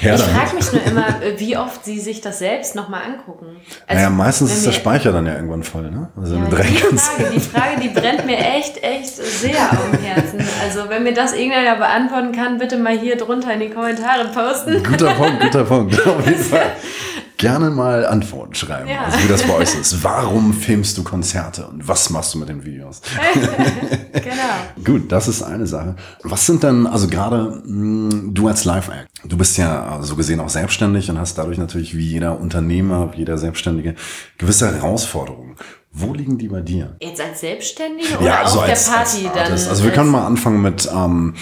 ich 0.02 0.08
frage 0.08 0.56
mich 0.56 0.72
nur 0.72 0.84
immer, 0.84 1.06
wie 1.38 1.56
oft 1.56 1.86
sie 1.86 2.00
sich 2.00 2.20
das 2.20 2.40
selbst 2.40 2.76
nochmal 2.76 3.02
angucken. 3.04 3.58
Also, 3.86 4.02
naja, 4.02 4.10
meistens 4.10 4.54
ist 4.54 4.66
der 4.66 4.72
Speicher 4.72 5.12
dann 5.12 5.28
ja 5.28 5.36
irgendwann 5.36 5.62
voll. 5.62 5.92
Ne? 5.92 6.10
Also 6.20 6.36
ja, 6.36 6.46
die, 6.46 6.56
Frage, 6.56 7.32
die 7.34 7.40
Frage, 7.40 7.82
die 7.82 7.90
brennt 7.90 8.26
mir 8.26 8.38
echt, 8.38 8.82
echt 8.82 9.16
sehr 9.16 9.72
auf 9.72 9.92
dem 9.92 10.00
Herzen. 10.00 10.40
Also 10.64 10.90
wenn 10.90 11.04
mir 11.04 11.14
das 11.14 11.34
irgendeiner 11.34 11.76
beantworten 11.76 12.32
kann, 12.32 12.58
bitte 12.58 12.78
mal 12.78 12.98
hier 12.98 13.18
drunter 13.18 13.54
in 13.54 13.60
die 13.60 13.70
Kommentare 13.70 14.30
posten. 14.30 14.82
Guter 14.84 15.14
Punkt, 15.14 15.42
guter 15.42 15.64
Punkt. 15.64 16.08
Auf 16.08 16.26
jeden 16.26 16.40
Fall 16.44 16.72
gerne 17.38 17.70
mal 17.70 18.06
Antworten 18.06 18.56
schreiben, 18.56 18.90
ja. 18.90 19.06
also 19.06 19.24
wie 19.24 19.28
das 19.28 19.44
bei 19.44 19.54
euch 19.54 19.76
ist. 19.80 20.04
Warum 20.04 20.54
filmst 20.54 20.98
du 20.98 21.04
Konzerte 21.04 21.68
und 21.68 21.88
was 21.88 22.10
machst 22.10 22.34
du 22.34 22.40
mit 22.40 22.50
den 22.50 22.66
Videos? 22.66 23.02
genau. 24.14 24.84
Gut, 24.84 25.12
das 25.12 25.28
ist 25.28 25.44
eine 25.44 25.68
Sache. 25.68 25.96
Was 26.24 26.46
sind 26.46 26.64
denn, 26.64 26.88
also 26.88 27.08
gerade 27.08 27.62
hm, 27.66 28.32
du 28.34 28.48
als 28.48 28.66
Live-Act, 28.66 29.10
du 29.24 29.38
bist 29.38 29.58
ja 29.58 30.00
so 30.02 30.16
gesehen 30.16 30.40
auch 30.40 30.50
selbstständig 30.50 31.10
und 31.10 31.20
hast 31.20 31.38
dadurch 31.38 31.58
natürlich 31.58 31.96
wie 31.96 32.06
jeder 32.06 32.40
Unternehmer, 32.40 33.14
wie 33.14 33.20
jeder 33.20 33.38
Selbstständige 33.38 33.96
gewisse 34.38 34.74
Herausforderungen. 34.74 35.56
Wo 35.98 36.14
liegen 36.14 36.38
die 36.38 36.50
bei 36.50 36.60
dir? 36.60 36.98
Jetzt 37.02 37.22
als 37.22 37.40
Selbstständige 37.40 38.18
oder 38.18 38.26
ja, 38.26 38.42
also 38.42 38.60
auf 38.60 38.70
als, 38.70 38.86
der 38.86 38.92
Party 38.92 39.30
dann? 39.34 39.52
Also 39.54 39.84
wir 39.84 39.92
können 39.92 40.10
mal 40.10 40.26
anfangen 40.26 40.62
mit 40.62 40.90
ähm, 40.94 41.36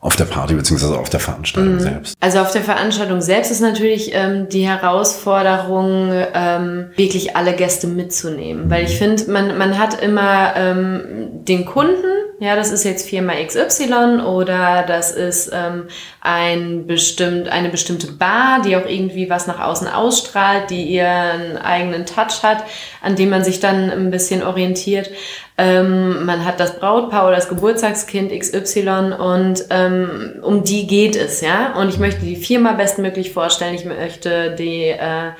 auf 0.00 0.14
der 0.14 0.26
Party 0.26 0.54
beziehungsweise 0.54 0.96
auf 0.96 1.10
der 1.10 1.20
Veranstaltung 1.20 1.74
mhm. 1.74 1.80
selbst? 1.80 2.16
Also 2.20 2.38
auf 2.38 2.52
der 2.52 2.62
Veranstaltung 2.62 3.20
selbst 3.20 3.50
ist 3.50 3.60
natürlich 3.60 4.12
ähm, 4.14 4.48
die 4.48 4.66
Herausforderung, 4.66 6.12
ähm, 6.34 6.90
wirklich 6.96 7.36
alle 7.36 7.54
Gäste 7.54 7.88
mitzunehmen. 7.88 8.66
Mhm. 8.66 8.70
Weil 8.70 8.84
ich 8.84 8.96
finde, 8.96 9.30
man, 9.30 9.58
man 9.58 9.78
hat 9.78 10.00
immer 10.00 10.54
ähm, 10.56 11.00
den 11.44 11.64
Kunden, 11.64 12.27
ja, 12.40 12.54
das 12.54 12.70
ist 12.70 12.84
jetzt 12.84 13.08
Firma 13.08 13.32
XY 13.34 14.20
oder 14.24 14.84
das 14.86 15.10
ist 15.10 15.50
ähm, 15.52 15.88
ein 16.20 16.86
bestimmt, 16.86 17.48
eine 17.48 17.68
bestimmte 17.68 18.12
Bar, 18.12 18.62
die 18.64 18.76
auch 18.76 18.86
irgendwie 18.86 19.28
was 19.28 19.48
nach 19.48 19.58
außen 19.58 19.88
ausstrahlt, 19.88 20.70
die 20.70 20.84
ihren 20.84 21.56
eigenen 21.56 22.06
Touch 22.06 22.44
hat, 22.44 22.62
an 23.02 23.16
dem 23.16 23.30
man 23.30 23.42
sich 23.42 23.58
dann 23.58 23.90
ein 23.90 24.12
bisschen 24.12 24.44
orientiert. 24.44 25.10
Ähm, 25.56 26.24
man 26.26 26.44
hat 26.44 26.60
das 26.60 26.78
Brautpaar 26.78 27.26
oder 27.26 27.34
das 27.34 27.48
Geburtstagskind 27.48 28.30
XY 28.30 29.14
und 29.18 29.64
ähm, 29.70 30.34
um 30.42 30.62
die 30.62 30.86
geht 30.86 31.16
es, 31.16 31.40
ja. 31.40 31.74
Und 31.74 31.88
ich 31.88 31.98
möchte 31.98 32.24
die 32.24 32.36
Firma 32.36 32.74
bestmöglich 32.74 33.32
vorstellen. 33.32 33.74
Ich 33.74 33.84
möchte 33.84 34.54
die 34.56 34.90
äh, 34.90 35.32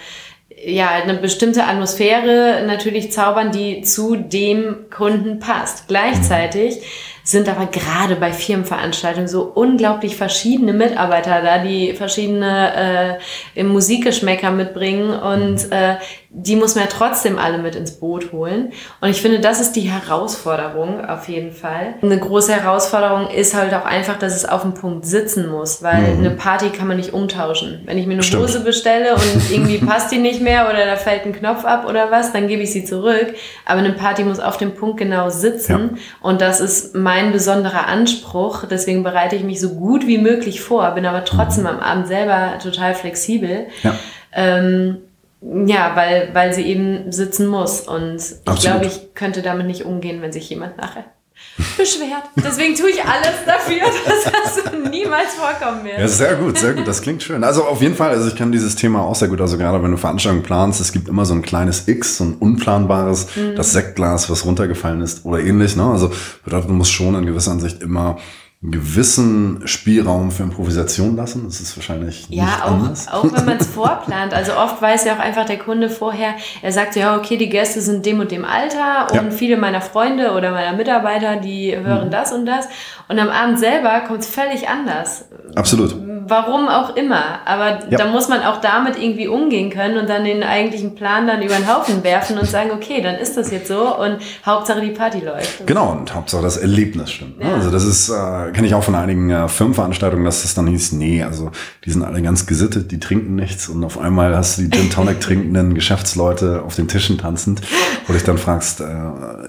ja, 0.64 0.90
eine 0.90 1.14
bestimmte 1.14 1.64
Atmosphäre 1.64 2.64
natürlich 2.66 3.12
zaubern, 3.12 3.52
die 3.52 3.82
zu 3.82 4.16
dem 4.16 4.90
Kunden 4.90 5.38
passt. 5.38 5.88
Gleichzeitig 5.88 6.80
sind 7.22 7.48
aber 7.48 7.66
gerade 7.66 8.16
bei 8.16 8.32
Firmenveranstaltungen 8.32 9.28
so 9.28 9.42
unglaublich 9.42 10.16
verschiedene 10.16 10.72
Mitarbeiter 10.72 11.42
da, 11.42 11.58
die 11.58 11.92
verschiedene 11.92 13.18
äh, 13.54 13.62
Musikgeschmäcker 13.62 14.50
mitbringen 14.50 15.10
und 15.10 15.70
äh, 15.70 15.96
die 16.30 16.56
muss 16.56 16.74
man 16.74 16.84
ja 16.84 16.90
trotzdem 16.90 17.38
alle 17.38 17.56
mit 17.56 17.74
ins 17.74 17.92
Boot 17.92 18.32
holen. 18.32 18.72
Und 19.00 19.08
ich 19.08 19.22
finde, 19.22 19.40
das 19.40 19.60
ist 19.60 19.72
die 19.72 19.90
Herausforderung 19.90 21.02
auf 21.02 21.26
jeden 21.26 21.52
Fall. 21.52 21.94
Eine 22.02 22.18
große 22.18 22.52
Herausforderung 22.52 23.30
ist 23.30 23.54
halt 23.54 23.72
auch 23.72 23.86
einfach, 23.86 24.18
dass 24.18 24.36
es 24.36 24.44
auf 24.44 24.60
dem 24.60 24.74
Punkt 24.74 25.06
sitzen 25.06 25.48
muss, 25.48 25.82
weil 25.82 26.14
mhm. 26.14 26.18
eine 26.18 26.30
Party 26.30 26.68
kann 26.68 26.86
man 26.86 26.98
nicht 26.98 27.14
umtauschen. 27.14 27.80
Wenn 27.86 27.96
ich 27.96 28.06
mir 28.06 28.12
eine 28.12 28.22
Stimmt. 28.22 28.42
Hose 28.42 28.60
bestelle 28.60 29.14
und 29.14 29.22
irgendwie 29.50 29.78
passt 29.78 30.12
die 30.12 30.18
nicht 30.18 30.42
mehr 30.42 30.68
oder 30.68 30.84
da 30.84 30.96
fällt 30.96 31.24
ein 31.24 31.32
Knopf 31.32 31.64
ab 31.64 31.86
oder 31.88 32.10
was, 32.10 32.30
dann 32.30 32.46
gebe 32.46 32.62
ich 32.62 32.72
sie 32.72 32.84
zurück. 32.84 33.34
Aber 33.64 33.78
eine 33.78 33.92
Party 33.92 34.22
muss 34.22 34.38
auf 34.38 34.58
dem 34.58 34.74
Punkt 34.74 34.98
genau 34.98 35.30
sitzen. 35.30 35.92
Ja. 35.94 35.98
Und 36.20 36.42
das 36.42 36.60
ist 36.60 36.94
mein 36.94 37.32
besonderer 37.32 37.86
Anspruch. 37.86 38.64
Deswegen 38.70 39.02
bereite 39.02 39.34
ich 39.34 39.44
mich 39.44 39.60
so 39.60 39.70
gut 39.70 40.06
wie 40.06 40.18
möglich 40.18 40.60
vor, 40.60 40.90
bin 40.90 41.06
aber 41.06 41.24
trotzdem 41.24 41.64
mhm. 41.64 41.70
am 41.70 41.80
Abend 41.80 42.06
selber 42.06 42.58
total 42.62 42.94
flexibel. 42.94 43.66
Ja. 43.82 43.94
Ähm, 44.34 44.98
ja, 45.40 45.94
weil, 45.94 46.30
weil 46.32 46.52
sie 46.52 46.62
eben 46.62 47.12
sitzen 47.12 47.46
muss. 47.46 47.80
Und 47.80 48.16
ich 48.16 48.60
glaube, 48.60 48.86
ich 48.86 49.14
könnte 49.14 49.42
damit 49.42 49.66
nicht 49.66 49.84
umgehen, 49.84 50.20
wenn 50.20 50.32
sich 50.32 50.50
jemand 50.50 50.76
nachher 50.76 51.04
beschwert. 51.76 52.24
Deswegen 52.36 52.74
tue 52.74 52.90
ich 52.90 53.04
alles 53.04 53.44
dafür, 53.46 53.80
dass 54.06 54.24
das 54.24 54.72
niemals 54.90 55.34
vorkommen 55.34 55.84
wird. 55.84 56.00
Ja, 56.00 56.08
sehr 56.08 56.34
gut, 56.34 56.58
sehr 56.58 56.74
gut. 56.74 56.88
Das 56.88 57.02
klingt 57.02 57.22
schön. 57.22 57.44
Also 57.44 57.64
auf 57.64 57.80
jeden 57.80 57.94
Fall, 57.94 58.10
also 58.10 58.28
ich 58.28 58.36
kann 58.36 58.50
dieses 58.50 58.74
Thema 58.74 59.02
auch 59.02 59.14
sehr 59.14 59.28
gut. 59.28 59.40
Also 59.40 59.56
gerade 59.58 59.82
wenn 59.82 59.92
du 59.92 59.96
Veranstaltungen 59.96 60.42
planst, 60.42 60.80
es 60.80 60.92
gibt 60.92 61.08
immer 61.08 61.24
so 61.24 61.34
ein 61.34 61.42
kleines 61.42 61.86
X, 61.86 62.18
so 62.18 62.24
ein 62.24 62.34
unplanbares, 62.34 63.36
mhm. 63.36 63.54
das 63.54 63.72
Sektglas, 63.72 64.28
was 64.28 64.44
runtergefallen 64.44 65.00
ist 65.00 65.24
oder 65.24 65.38
ähnlich. 65.38 65.76
Ne? 65.76 65.84
Also 65.84 66.10
bedeutet, 66.44 66.68
du 66.68 66.74
musst 66.74 66.92
schon 66.92 67.14
in 67.14 67.26
gewisser 67.26 67.52
Ansicht 67.52 67.80
immer 67.80 68.18
einen 68.60 68.72
gewissen 68.72 69.62
Spielraum 69.68 70.32
für 70.32 70.42
Improvisation 70.42 71.14
lassen. 71.14 71.44
Das 71.44 71.60
ist 71.60 71.76
wahrscheinlich 71.76 72.26
ja, 72.28 72.44
nicht 72.44 72.62
auch, 72.62 72.70
anders. 72.70 73.08
auch 73.08 73.24
wenn 73.24 73.44
man 73.44 73.56
es 73.58 73.66
vorplant. 73.74 74.34
Also 74.34 74.56
oft 74.56 74.82
weiß 74.82 75.04
ja 75.04 75.14
auch 75.14 75.20
einfach 75.20 75.46
der 75.46 75.58
Kunde 75.58 75.88
vorher, 75.88 76.34
er 76.60 76.72
sagt 76.72 76.96
ja, 76.96 77.16
okay, 77.16 77.36
die 77.36 77.48
Gäste 77.48 77.80
sind 77.80 78.04
dem 78.04 78.18
und 78.18 78.32
dem 78.32 78.44
Alter 78.44 79.06
und 79.12 79.14
ja. 79.14 79.30
viele 79.30 79.56
meiner 79.56 79.80
Freunde 79.80 80.32
oder 80.32 80.50
meiner 80.50 80.76
Mitarbeiter, 80.76 81.36
die 81.36 81.76
hören 81.76 82.08
mhm. 82.08 82.10
das 82.10 82.32
und 82.32 82.46
das. 82.46 82.66
Und 83.08 83.18
am 83.18 83.30
Abend 83.30 83.58
selber 83.58 84.00
kommt 84.06 84.20
es 84.20 84.28
völlig 84.28 84.68
anders. 84.68 85.24
Absolut. 85.54 85.96
Warum 86.28 86.68
auch 86.68 86.94
immer. 86.94 87.40
Aber 87.46 87.88
ja. 87.88 87.96
da 87.96 88.06
muss 88.08 88.28
man 88.28 88.42
auch 88.42 88.60
damit 88.60 89.02
irgendwie 89.02 89.28
umgehen 89.28 89.70
können 89.70 89.96
und 89.96 90.10
dann 90.10 90.24
den 90.24 90.42
eigentlichen 90.42 90.94
Plan 90.94 91.26
dann 91.26 91.40
über 91.40 91.54
den 91.54 91.66
Haufen 91.66 92.04
werfen 92.04 92.36
und 92.36 92.46
sagen, 92.46 92.70
okay, 92.70 93.00
dann 93.00 93.14
ist 93.14 93.38
das 93.38 93.50
jetzt 93.50 93.68
so 93.68 93.96
und 93.96 94.18
Hauptsache 94.44 94.82
die 94.82 94.90
Party 94.90 95.20
läuft. 95.20 95.66
Genau, 95.66 95.92
und 95.92 96.14
Hauptsache 96.14 96.42
das 96.42 96.58
Erlebnis 96.58 97.10
stimmt. 97.12 97.38
Ne? 97.38 97.48
Ja. 97.48 97.54
Also 97.54 97.70
das 97.70 97.84
ist, 97.84 98.10
äh, 98.10 98.52
kenne 98.52 98.66
ich 98.66 98.74
auch 98.74 98.84
von 98.84 98.94
einigen 98.94 99.30
äh, 99.30 99.48
Firmenveranstaltungen, 99.48 100.26
dass 100.26 100.42
das 100.42 100.54
dann 100.54 100.66
hieß, 100.66 100.92
nee, 100.92 101.22
also 101.22 101.50
die 101.86 101.90
sind 101.90 102.02
alle 102.02 102.20
ganz 102.20 102.46
gesittet, 102.46 102.90
die 102.92 103.00
trinken 103.00 103.36
nichts 103.36 103.70
und 103.70 103.82
auf 103.84 103.98
einmal 103.98 104.36
hast 104.36 104.58
du 104.58 104.62
die 104.62 104.70
Gin 104.70 104.90
Tonic 104.90 105.20
trinkenden 105.20 105.72
Geschäftsleute 105.72 106.62
auf 106.62 106.76
den 106.76 106.88
Tischen 106.88 107.16
tanzend, 107.16 107.62
wo 108.06 108.08
du 108.08 108.12
dich 108.12 108.24
dann 108.24 108.36
fragst, 108.36 108.82
äh, 108.82 108.84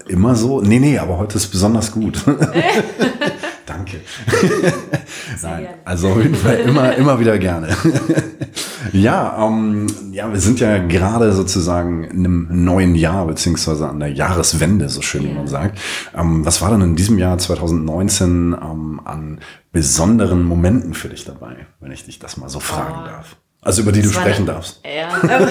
immer 0.08 0.34
so? 0.34 0.62
Nee, 0.62 0.78
nee, 0.78 0.98
aber 0.98 1.18
heute 1.18 1.36
ist 1.36 1.48
besonders 1.48 1.92
gut. 1.92 2.24
Danke. 3.80 4.00
Nein, 5.42 5.68
also 5.84 6.10
auf 6.10 6.22
jeden 6.22 6.34
Fall 6.34 6.56
immer, 6.56 6.94
immer 6.96 7.18
wieder 7.18 7.38
gerne. 7.38 7.68
ja, 8.92 9.46
ähm, 9.46 9.86
ja, 10.12 10.30
wir 10.30 10.40
sind 10.40 10.60
ja 10.60 10.78
gerade 10.78 11.32
sozusagen 11.32 12.04
in 12.04 12.18
einem 12.18 12.64
neuen 12.64 12.94
Jahr, 12.94 13.26
beziehungsweise 13.26 13.88
an 13.88 14.00
der 14.00 14.12
Jahreswende, 14.12 14.88
so 14.88 15.00
schön 15.00 15.24
wie 15.24 15.32
man 15.32 15.46
sagt. 15.46 15.78
Ähm, 16.14 16.44
was 16.44 16.60
war 16.60 16.70
denn 16.70 16.82
in 16.82 16.96
diesem 16.96 17.18
Jahr 17.18 17.38
2019 17.38 18.56
ähm, 18.60 19.00
an 19.04 19.40
besonderen 19.72 20.42
Momenten 20.42 20.94
für 20.94 21.08
dich 21.08 21.24
dabei, 21.24 21.66
wenn 21.80 21.92
ich 21.92 22.04
dich 22.04 22.18
das 22.18 22.36
mal 22.36 22.48
so 22.48 22.60
fragen 22.60 23.00
oh. 23.02 23.06
darf? 23.06 23.36
Also 23.62 23.82
über 23.82 23.92
die 23.92 24.02
das 24.02 24.12
du 24.12 24.18
sprechen 24.18 24.48
eine, 24.48 24.52
darfst. 24.52 24.80
Ja. 24.84 25.20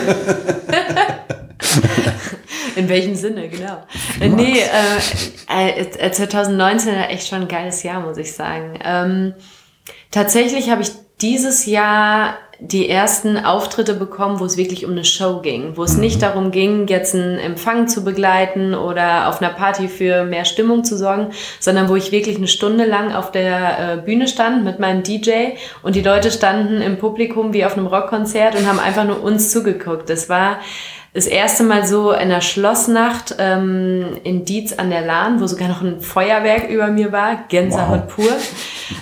In 2.79 2.87
welchem 2.87 3.15
Sinne, 3.15 3.49
genau. 3.49 3.83
Nee, 4.19 4.61
äh, 5.49 5.81
äh, 5.81 6.11
2019 6.11 6.95
war 6.95 7.09
echt 7.09 7.27
schon 7.27 7.41
ein 7.41 7.47
geiles 7.49 7.83
Jahr, 7.83 7.99
muss 7.99 8.17
ich 8.17 8.33
sagen. 8.33 8.79
Ähm, 8.83 9.33
tatsächlich 10.11 10.69
habe 10.69 10.81
ich 10.81 10.91
dieses 11.21 11.65
Jahr 11.65 12.37
die 12.61 12.89
ersten 12.89 13.37
Auftritte 13.37 13.93
bekommen, 13.93 14.39
wo 14.41 14.45
es 14.45 14.57
wirklich 14.57 14.85
um 14.85 14.91
eine 14.91 15.05
Show 15.05 15.39
ging, 15.41 15.77
wo 15.77 15.83
es 15.83 15.95
mhm. 15.95 16.01
nicht 16.01 16.21
darum 16.21 16.51
ging, 16.51 16.87
jetzt 16.87 17.15
einen 17.15 17.37
Empfang 17.37 17.87
zu 17.87 18.03
begleiten 18.03 18.73
oder 18.73 19.29
auf 19.29 19.41
einer 19.41 19.53
Party 19.53 19.87
für 19.87 20.25
mehr 20.25 20.43
Stimmung 20.43 20.83
zu 20.83 20.97
sorgen, 20.97 21.31
sondern 21.59 21.87
wo 21.87 21.95
ich 21.95 22.11
wirklich 22.11 22.35
eine 22.35 22.47
Stunde 22.47 22.85
lang 22.85 23.13
auf 23.13 23.31
der 23.31 23.93
äh, 23.93 23.97
Bühne 23.97 24.27
stand 24.27 24.65
mit 24.65 24.79
meinem 24.79 25.03
DJ 25.03 25.51
und 25.83 25.95
die 25.95 26.01
Leute 26.01 26.31
standen 26.31 26.81
im 26.81 26.97
Publikum 26.97 27.53
wie 27.53 27.63
auf 27.63 27.77
einem 27.77 27.87
Rockkonzert 27.87 28.55
und 28.55 28.67
haben 28.67 28.79
einfach 28.79 29.05
nur 29.05 29.23
uns 29.23 29.51
zugeguckt. 29.51 30.09
Das 30.09 30.27
war 30.27 30.59
das 31.13 31.25
erste 31.25 31.63
Mal 31.63 31.85
so 31.85 32.11
in 32.11 32.29
der 32.29 32.41
Schlossnacht 32.41 33.35
ähm, 33.39 34.17
in 34.23 34.45
Dietz 34.45 34.73
an 34.73 34.89
der 34.89 35.01
Lahn, 35.01 35.41
wo 35.41 35.47
sogar 35.47 35.67
noch 35.67 35.81
ein 35.81 36.01
Feuerwerk 36.01 36.69
über 36.69 36.87
mir 36.87 37.11
war, 37.11 37.45
Gänsehaut 37.47 38.03
wow. 38.05 38.15
pur. 38.15 38.31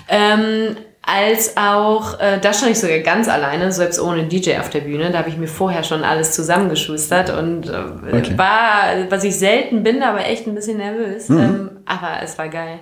Ähm, 0.08 0.78
als 1.02 1.56
auch, 1.56 2.20
äh, 2.20 2.38
da 2.39 2.52
stand 2.52 2.74
ich 2.74 2.80
sogar 2.80 3.00
ganz 3.00 3.30
alleine, 3.30 3.72
selbst 3.72 3.98
ohne 3.98 4.26
DJ 4.26 4.58
auf 4.58 4.70
der 4.70 4.82
Bühne. 4.82 5.10
Da 5.10 5.20
habe 5.20 5.30
ich 5.30 5.38
mir 5.38 5.48
vorher 5.48 5.84
schon 5.84 6.04
alles 6.04 6.34
zusammengeschustert 6.34 7.30
und 7.30 7.70
äh, 7.70 8.17
okay. 8.17 8.38
war, 8.38 9.10
was 9.10 9.24
ich 9.24 9.39
selten 9.39 9.84
bin, 9.84 10.04
aber 10.04 10.26
echt 10.26 10.48
ein 10.48 10.56
bisschen 10.56 10.78
nervös. 10.78 11.30
Mhm. 11.30 11.39
Ähm, 11.39 11.70
aber 11.86 12.22
es 12.22 12.38
war 12.38 12.50
geil. 12.50 12.80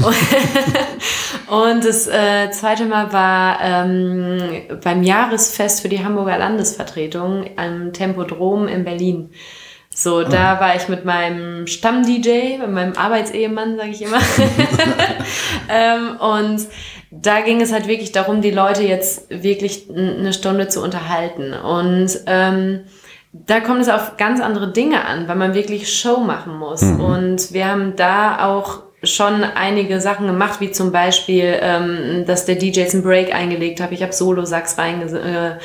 und 1.48 1.84
das 1.84 2.06
äh, 2.08 2.50
zweite 2.50 2.86
Mal 2.86 3.12
war 3.12 3.58
ähm, 3.62 4.62
beim 4.82 5.02
Jahresfest 5.02 5.82
für 5.82 5.88
die 5.88 6.04
Hamburger 6.04 6.38
Landesvertretung 6.38 7.50
am 7.56 7.92
Tempodrom 7.92 8.68
in 8.68 8.84
Berlin. 8.84 9.30
So, 9.94 10.22
da 10.22 10.58
war 10.58 10.74
ich 10.74 10.88
mit 10.88 11.04
meinem 11.04 11.66
Stamm-DJ, 11.66 12.58
mit 12.58 12.70
meinem 12.70 12.96
Arbeitsehemann, 12.96 13.76
sage 13.76 13.90
ich 13.90 14.02
immer. 14.02 14.20
ähm, 15.68 16.16
und 16.16 16.66
da 17.10 17.42
ging 17.42 17.60
es 17.60 17.72
halt 17.72 17.88
wirklich 17.88 18.10
darum, 18.10 18.40
die 18.40 18.50
Leute 18.50 18.82
jetzt 18.82 19.28
wirklich 19.28 19.90
eine 19.90 20.32
Stunde 20.32 20.68
zu 20.68 20.82
unterhalten. 20.82 21.52
Und 21.52 22.20
ähm, 22.26 22.80
da 23.32 23.60
kommt 23.60 23.82
es 23.82 23.90
auf 23.90 24.16
ganz 24.16 24.40
andere 24.40 24.72
Dinge 24.72 25.04
an, 25.04 25.28
weil 25.28 25.36
man 25.36 25.54
wirklich 25.54 25.92
Show 25.92 26.18
machen 26.18 26.58
muss. 26.58 26.80
Mhm. 26.80 27.00
Und 27.00 27.52
wir 27.52 27.66
haben 27.66 27.94
da 27.94 28.46
auch 28.46 28.84
schon 29.02 29.42
einige 29.42 30.00
Sachen 30.00 30.26
gemacht, 30.26 30.60
wie 30.60 30.70
zum 30.70 30.92
Beispiel, 30.92 31.58
ähm, 31.60 32.24
dass 32.26 32.44
der 32.44 32.54
DJ 32.56 32.82
einen 32.92 33.02
Break 33.02 33.34
eingelegt 33.34 33.80
habe. 33.80 33.94
Ich 33.94 34.02
habe 34.02 34.12
Solo-Sax 34.12 34.78
reinge... 34.78 35.58
Äh, 35.58 35.62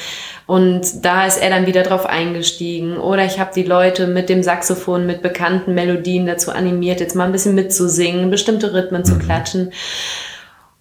und 0.47 1.03
da 1.03 1.25
ist 1.25 1.41
er 1.41 1.49
dann 1.49 1.67
wieder 1.67 1.83
drauf 1.83 2.05
eingestiegen. 2.05 2.97
Oder 2.97 3.25
ich 3.25 3.37
habe 3.37 3.51
die 3.53 3.63
Leute 3.63 4.07
mit 4.07 4.29
dem 4.29 4.43
Saxophon, 4.43 5.05
mit 5.05 5.21
bekannten 5.21 5.73
Melodien 5.73 6.25
dazu 6.25 6.51
animiert, 6.51 7.01
jetzt 7.01 7.15
mal 7.15 7.25
ein 7.25 7.33
bisschen 7.33 7.53
mitzusingen, 7.53 8.31
bestimmte 8.31 8.73
Rhythmen 8.73 9.03
zu 9.03 9.15
mhm. 9.15 9.19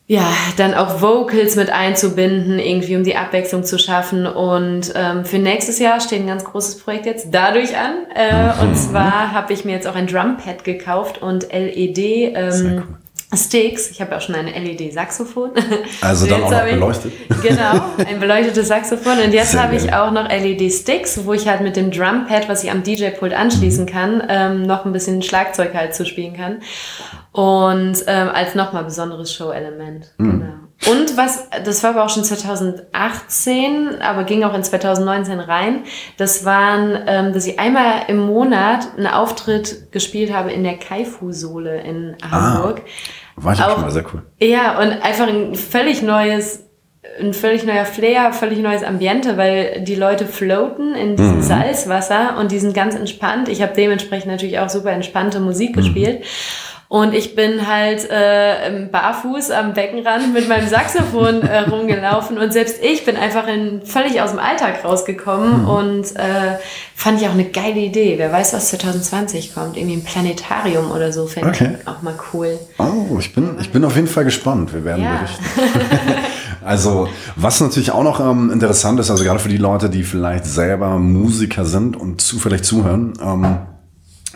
Ja, 0.08 0.30
dann 0.56 0.74
auch 0.74 1.02
Vocals 1.02 1.56
mit 1.56 1.70
einzubinden, 1.70 2.60
irgendwie 2.60 2.94
um 2.96 3.02
die 3.02 3.16
Abwechslung 3.16 3.64
zu 3.64 3.76
schaffen. 3.76 4.26
Und 4.26 4.92
ähm, 4.94 5.24
für 5.24 5.38
nächstes 5.38 5.80
Jahr 5.80 6.00
steht 6.00 6.20
ein 6.20 6.28
ganz 6.28 6.44
großes 6.44 6.78
Projekt 6.78 7.06
jetzt 7.06 7.28
dadurch 7.32 7.76
an. 7.76 8.06
Äh, 8.14 8.54
mhm. 8.54 8.60
Und 8.60 8.76
zwar 8.76 9.32
habe 9.32 9.52
ich 9.52 9.64
mir 9.64 9.72
jetzt 9.72 9.88
auch 9.88 9.96
ein 9.96 10.06
Drumpad 10.06 10.62
gekauft 10.62 11.20
und 11.20 11.52
LED. 11.52 11.98
Ähm, 11.98 12.82
Sticks. 13.34 13.90
Ich 13.90 14.00
habe 14.00 14.12
ja 14.12 14.18
auch 14.18 14.20
schon 14.20 14.36
ein 14.36 14.46
LED-Saxophon. 14.46 15.50
Also 16.00 16.26
dann 16.26 16.44
auch 16.44 16.50
noch 16.50 16.64
beleuchtet. 16.64 17.12
genau, 17.42 17.82
ein 18.06 18.20
beleuchtetes 18.20 18.68
Saxophon. 18.68 19.18
Und 19.18 19.32
jetzt 19.32 19.58
habe 19.58 19.74
ich 19.74 19.92
auch 19.92 20.12
noch 20.12 20.28
LED-Sticks, 20.28 21.24
wo 21.24 21.32
ich 21.32 21.48
halt 21.48 21.60
mit 21.60 21.74
dem 21.76 21.90
Drumpad, 21.90 22.48
was 22.48 22.62
ich 22.62 22.70
am 22.70 22.84
DJ-Pult 22.84 23.34
anschließen 23.34 23.84
mhm. 23.84 23.88
kann, 23.88 24.22
ähm, 24.28 24.62
noch 24.62 24.84
ein 24.84 24.92
bisschen 24.92 25.22
Schlagzeug 25.22 25.74
halt 25.74 25.94
zuspielen 25.94 26.36
kann. 26.36 26.58
Und 27.36 28.02
ähm, 28.06 28.30
als 28.32 28.54
nochmal 28.54 28.84
besonderes 28.84 29.32
Show-Element. 29.32 30.14
Mhm. 30.16 30.30
Genau. 30.30 30.52
Und 30.90 31.16
was, 31.16 31.48
das 31.64 31.82
war 31.82 31.90
aber 31.90 32.04
auch 32.04 32.08
schon 32.08 32.24
2018, 32.24 34.00
aber 34.00 34.24
ging 34.24 34.42
auch 34.42 34.54
in 34.54 34.62
2019 34.62 35.40
rein. 35.40 35.82
Das 36.16 36.44
waren, 36.46 36.98
ähm, 37.06 37.32
dass 37.34 37.46
ich 37.46 37.58
einmal 37.58 38.04
im 38.08 38.18
Monat 38.18 38.88
einen 38.96 39.06
Auftritt 39.06 39.92
gespielt 39.92 40.32
habe 40.32 40.50
in 40.50 40.64
der 40.64 40.78
Kaifu-Sohle 40.78 41.82
in 41.82 42.16
Hamburg. 42.22 42.82
Ah, 43.36 43.42
war 43.42 43.52
ich 43.52 43.62
auch 43.62 43.72
schon 43.72 43.82
mal 43.82 43.90
sehr 43.90 44.04
cool. 44.14 44.22
Ja, 44.38 44.78
und 44.78 44.92
einfach 45.02 45.28
ein 45.28 45.54
völlig 45.54 46.02
neues 46.02 46.62
ein 47.20 47.34
völlig 47.34 47.64
neuer 47.64 47.84
Flair, 47.84 48.32
völlig 48.32 48.58
neues 48.58 48.82
Ambiente, 48.82 49.36
weil 49.36 49.82
die 49.82 49.94
Leute 49.94 50.26
floaten 50.26 50.94
in 50.94 51.16
diesem 51.16 51.36
mhm. 51.36 51.42
Salzwasser 51.42 52.36
und 52.38 52.50
die 52.50 52.58
sind 52.58 52.74
ganz 52.74 52.94
entspannt. 52.94 53.48
Ich 53.48 53.62
habe 53.62 53.72
dementsprechend 53.74 54.30
natürlich 54.30 54.58
auch 54.58 54.68
super 54.68 54.90
entspannte 54.90 55.40
Musik 55.40 55.70
mhm. 55.70 55.80
gespielt. 55.80 56.24
Und 56.88 57.14
ich 57.14 57.34
bin 57.34 57.66
halt 57.66 58.08
äh, 58.08 58.86
barfuß 58.90 59.50
am 59.50 59.72
Beckenrand 59.74 60.32
mit 60.32 60.48
meinem 60.48 60.68
Saxophon 60.68 61.42
äh, 61.42 61.60
rumgelaufen 61.70 62.38
und 62.38 62.52
selbst 62.52 62.76
ich 62.80 63.04
bin 63.04 63.16
einfach 63.16 63.48
in, 63.48 63.82
völlig 63.84 64.20
aus 64.20 64.30
dem 64.30 64.38
Alltag 64.38 64.84
rausgekommen 64.84 65.62
mhm. 65.62 65.68
und 65.68 66.16
äh, 66.16 66.58
fand 66.94 67.20
ich 67.20 67.26
auch 67.26 67.32
eine 67.32 67.46
geile 67.46 67.80
Idee. 67.80 68.14
Wer 68.18 68.30
weiß, 68.30 68.52
was 68.52 68.68
2020 68.68 69.52
kommt. 69.54 69.76
Irgendwie 69.76 69.96
ein 69.96 70.04
Planetarium 70.04 70.92
oder 70.92 71.12
so 71.12 71.26
fände 71.26 71.48
okay. 71.48 71.76
ich 71.80 71.88
auch 71.88 72.02
mal 72.02 72.14
cool. 72.32 72.58
Oh, 72.78 73.18
ich 73.18 73.34
bin, 73.34 73.56
ich 73.60 73.72
bin 73.72 73.84
auf 73.84 73.96
jeden 73.96 74.08
Fall 74.08 74.24
gespannt. 74.24 74.72
Wir 74.72 74.84
werden 74.84 75.02
ja. 75.02 75.16
berichten. 75.16 75.44
also, 76.64 77.08
was 77.34 77.60
natürlich 77.60 77.90
auch 77.90 78.04
noch 78.04 78.20
ähm, 78.20 78.50
interessant 78.52 79.00
ist, 79.00 79.10
also 79.10 79.24
gerade 79.24 79.40
für 79.40 79.48
die 79.48 79.56
Leute, 79.56 79.90
die 79.90 80.04
vielleicht 80.04 80.44
selber 80.44 80.98
Musiker 80.98 81.64
sind 81.64 81.96
und 81.96 82.20
zufällig 82.20 82.62
zuhören, 82.62 83.14
ähm, 83.20 83.58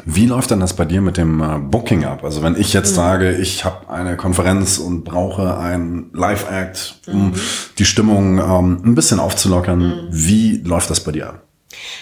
wie 0.05 0.27
läuft 0.27 0.51
denn 0.51 0.61
das 0.61 0.75
bei 0.75 0.85
dir 0.85 1.01
mit 1.01 1.17
dem 1.17 1.41
äh, 1.41 1.59
Booking 1.59 2.05
ab? 2.05 2.25
Also 2.25 2.43
wenn 2.43 2.57
ich 2.57 2.73
jetzt 2.73 2.93
mhm. 2.93 2.97
sage, 2.97 3.33
ich 3.33 3.65
habe 3.65 3.89
eine 3.91 4.17
Konferenz 4.17 4.79
und 4.79 5.05
brauche 5.05 5.59
ein 5.59 6.11
Live-Act, 6.13 7.01
um 7.07 7.31
mhm. 7.31 7.35
die 7.79 7.85
Stimmung 7.85 8.39
ähm, 8.39 8.83
ein 8.85 8.95
bisschen 8.95 9.21
aufzulockern, 9.21 9.79
mhm. 9.79 10.09
wie 10.11 10.63
läuft 10.65 10.91
das 10.91 11.01
bei 11.01 11.13
dir 11.13 11.29
ab? 11.29 11.43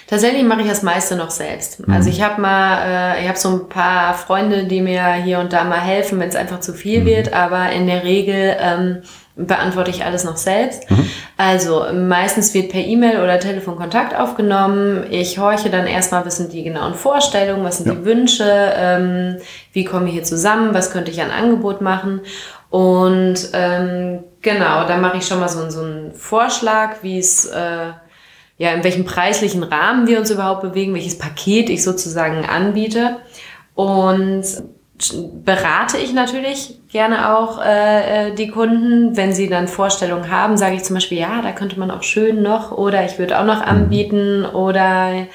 Tatsächlich 0.07 0.45
mache 0.45 0.63
ich 0.63 0.69
das 0.69 0.83
meiste 0.83 1.17
noch 1.17 1.31
selbst. 1.31 1.87
Mhm. 1.87 1.93
Also 1.93 2.09
ich 2.09 2.23
habe 2.23 2.41
mal, 2.41 3.17
äh, 3.17 3.23
ich 3.23 3.29
habe 3.29 3.39
so 3.39 3.51
ein 3.51 3.69
paar 3.69 4.15
Freunde, 4.15 4.65
die 4.65 4.81
mir 4.81 5.13
hier 5.15 5.39
und 5.39 5.53
da 5.53 5.65
mal 5.65 5.81
helfen, 5.81 6.19
wenn 6.19 6.29
es 6.29 6.37
einfach 6.37 6.61
zu 6.61 6.73
viel 6.73 7.03
mhm. 7.03 7.07
wird, 7.07 7.33
aber 7.33 7.71
in 7.71 7.87
der 7.87 8.05
Regel 8.05 8.57
ähm, 8.59 9.03
beantworte 9.39 9.91
ich 9.91 10.05
alles 10.05 10.25
noch 10.25 10.37
selbst. 10.37 10.91
Mhm. 10.91 11.11
Also 11.37 11.87
meistens 11.95 12.53
wird 12.53 12.71
per 12.71 12.81
E-Mail 12.81 13.21
oder 13.23 13.39
Telefon 13.39 13.77
Kontakt 13.77 14.15
aufgenommen. 14.15 15.05
Ich 15.11 15.39
horche 15.39 15.71
dann 15.71 15.87
erstmal, 15.87 16.27
was 16.27 16.39
sind 16.39 16.53
die 16.53 16.65
genauen 16.65 16.95
Vorstellungen, 16.95 17.65
was 17.65 17.79
sind 17.79 17.87
ja. 17.87 17.95
die 17.95 18.05
Wünsche, 18.05 18.45
ähm, 18.77 19.37
wie 19.73 19.85
kommen 19.85 20.07
wir 20.07 20.13
hier 20.13 20.25
zusammen, 20.25 20.75
was 20.75 20.91
könnte 20.91 21.11
ich 21.11 21.23
an 21.23 21.31
Angebot 21.31 21.81
machen. 21.81 22.21
Und 22.71 23.37
ähm, 23.53 24.25
genau, 24.43 24.87
da 24.87 24.99
mache 24.99 25.19
ich 25.19 25.27
schon 25.27 25.41
mal 25.41 25.49
so, 25.49 25.71
so 25.71 25.83
einen 25.83 26.13
Vorschlag, 26.15 26.97
wie 27.03 27.19
es, 27.19 27.47
äh, 27.47 27.93
ja, 28.59 28.73
in 28.73 28.83
welchem 28.83 29.05
preislichen 29.05 29.63
Rahmen 29.63 30.09
wir 30.09 30.19
uns 30.19 30.31
überhaupt 30.31 30.63
bewegen, 30.63 30.95
welches 30.95 31.17
Paket 31.17 31.71
ich 31.71 31.85
sozusagen 31.85 32.45
anbiete. 32.45 33.19
Und 33.75 34.45
berate 35.45 35.99
ich 35.99 36.13
natürlich 36.13 36.79
gerne 36.91 37.37
auch 37.37 37.65
äh, 37.65 38.29
äh, 38.29 38.35
die 38.35 38.49
Kunden. 38.49 39.17
Wenn 39.17 39.33
sie 39.33 39.49
dann 39.49 39.69
Vorstellungen 39.69 40.31
haben, 40.31 40.57
sage 40.57 40.77
ich 40.77 40.85
zum 40.85 40.95
Beispiel, 40.95 41.19
ja, 41.19 41.41
da 41.43 41.53
könnte 41.53 41.79
man 41.79 41.91
auch 41.91 42.03
schön 42.03 42.43
noch 42.43 42.73
oder 42.73 43.05
ich 43.05 43.19
würde 43.19 43.39
auch 43.39 43.45
noch 43.45 43.61
mhm. 43.61 43.69
anbieten 43.69 44.45
oder 44.45 45.27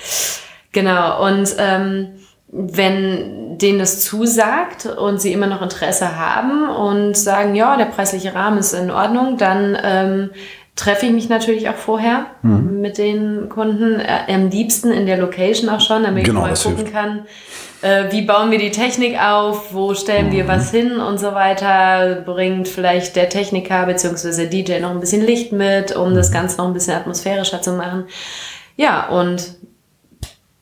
genau. 0.71 1.26
Und 1.26 1.56
ähm, 1.58 2.10
wenn 2.47 3.58
denen 3.58 3.80
das 3.80 4.02
zusagt 4.02 4.86
und 4.86 5.19
sie 5.19 5.34
immer 5.34 5.47
noch 5.47 5.62
Interesse 5.62 6.17
haben 6.17 6.69
und 6.69 7.15
sagen, 7.17 7.56
ja, 7.56 7.78
der 7.78 7.86
preisliche 7.86 8.36
Rahmen 8.36 8.60
ist 8.60 8.73
in 8.73 8.91
Ordnung, 8.91 9.38
dann 9.38 9.78
ähm, 9.82 10.30
treffe 10.75 11.05
ich 11.05 11.12
mich 11.12 11.29
natürlich 11.29 11.69
auch 11.69 11.75
vorher 11.75 12.27
mhm. 12.41 12.81
mit 12.81 12.97
den 12.97 13.49
Kunden, 13.49 13.99
äh, 13.99 14.33
am 14.33 14.49
liebsten 14.49 14.91
in 14.91 15.05
der 15.05 15.17
Location 15.17 15.69
auch 15.69 15.81
schon, 15.81 16.03
damit 16.03 16.25
genau, 16.25 16.41
ich 16.41 16.51
mal 16.51 16.55
gucken 16.55 16.77
hilft. 16.77 16.93
kann, 16.93 17.25
äh, 17.81 18.12
wie 18.12 18.23
bauen 18.23 18.49
wir 18.49 18.57
die 18.57 18.71
Technik 18.71 19.19
auf, 19.21 19.73
wo 19.73 19.93
stellen 19.93 20.31
wir 20.31 20.45
mhm. 20.45 20.47
was 20.47 20.71
hin 20.71 20.99
und 20.99 21.19
so 21.19 21.33
weiter, 21.33 22.23
bringt 22.25 22.67
vielleicht 22.67 23.15
der 23.15 23.29
Techniker 23.29 23.86
bzw. 23.86 24.47
DJ 24.47 24.79
noch 24.79 24.91
ein 24.91 24.99
bisschen 24.99 25.25
Licht 25.25 25.51
mit, 25.51 25.95
um 25.95 26.15
das 26.15 26.29
mhm. 26.29 26.33
Ganze 26.33 26.57
noch 26.57 26.67
ein 26.67 26.73
bisschen 26.73 26.95
atmosphärischer 26.95 27.62
zu 27.62 27.73
machen. 27.73 28.05
Ja, 28.75 29.09
und 29.09 29.55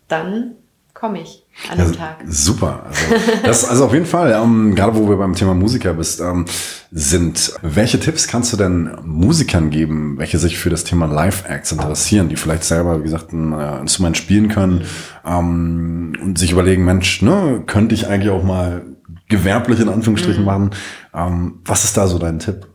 dann 0.09 0.55
komme 0.93 1.21
ich 1.21 1.40
an 1.69 1.77
dem 1.77 1.91
ja, 1.91 1.97
Tag. 1.97 2.17
Super. 2.27 2.85
Also, 2.87 3.41
das, 3.43 3.65
also 3.65 3.85
auf 3.85 3.93
jeden 3.93 4.05
Fall, 4.05 4.31
ähm, 4.31 4.75
gerade 4.75 4.95
wo 4.95 5.09
wir 5.09 5.17
beim 5.17 5.33
Thema 5.33 5.53
Musiker 5.53 5.93
bist, 5.93 6.19
ähm, 6.19 6.45
sind, 6.91 7.53
welche 7.61 7.99
Tipps 7.99 8.27
kannst 8.27 8.51
du 8.53 8.57
denn 8.57 8.97
Musikern 9.03 9.69
geben, 9.69 10.17
welche 10.17 10.39
sich 10.39 10.57
für 10.57 10.69
das 10.69 10.83
Thema 10.83 11.05
Live-Acts 11.05 11.71
interessieren, 11.71 12.29
die 12.29 12.35
vielleicht 12.35 12.63
selber, 12.63 12.99
wie 12.99 13.03
gesagt, 13.03 13.31
ein 13.31 13.53
äh, 13.53 13.79
Instrument 13.79 14.17
spielen 14.17 14.49
können 14.49 14.83
ähm, 15.25 16.13
und 16.21 16.37
sich 16.37 16.51
überlegen, 16.51 16.83
Mensch, 16.83 17.21
ne, 17.21 17.63
könnte 17.65 17.95
ich 17.95 18.07
eigentlich 18.07 18.31
auch 18.31 18.43
mal 18.43 18.83
gewerblich 19.29 19.79
in 19.79 19.89
Anführungsstrichen 19.89 20.41
mhm. 20.41 20.45
machen. 20.45 20.69
Ähm, 21.13 21.61
was 21.65 21.83
ist 21.85 21.97
da 21.97 22.07
so 22.07 22.19
dein 22.19 22.39
Tipp? 22.39 22.67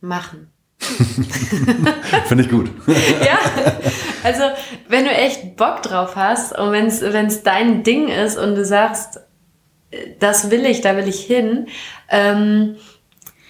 Machen. 0.00 0.48
Finde 2.26 2.44
ich 2.44 2.50
gut. 2.50 2.70
ja, 2.86 3.38
also 4.24 4.42
wenn 4.88 5.04
du 5.04 5.10
echt 5.10 5.56
Bock 5.56 5.82
drauf 5.82 6.16
hast 6.16 6.56
und 6.56 6.72
wenn 6.72 6.86
es 6.86 7.42
dein 7.42 7.82
Ding 7.82 8.08
ist 8.08 8.38
und 8.38 8.54
du 8.54 8.64
sagst, 8.64 9.20
das 10.18 10.50
will 10.50 10.66
ich, 10.66 10.80
da 10.80 10.96
will 10.96 11.08
ich 11.08 11.20
hin, 11.20 11.68
ähm, 12.10 12.76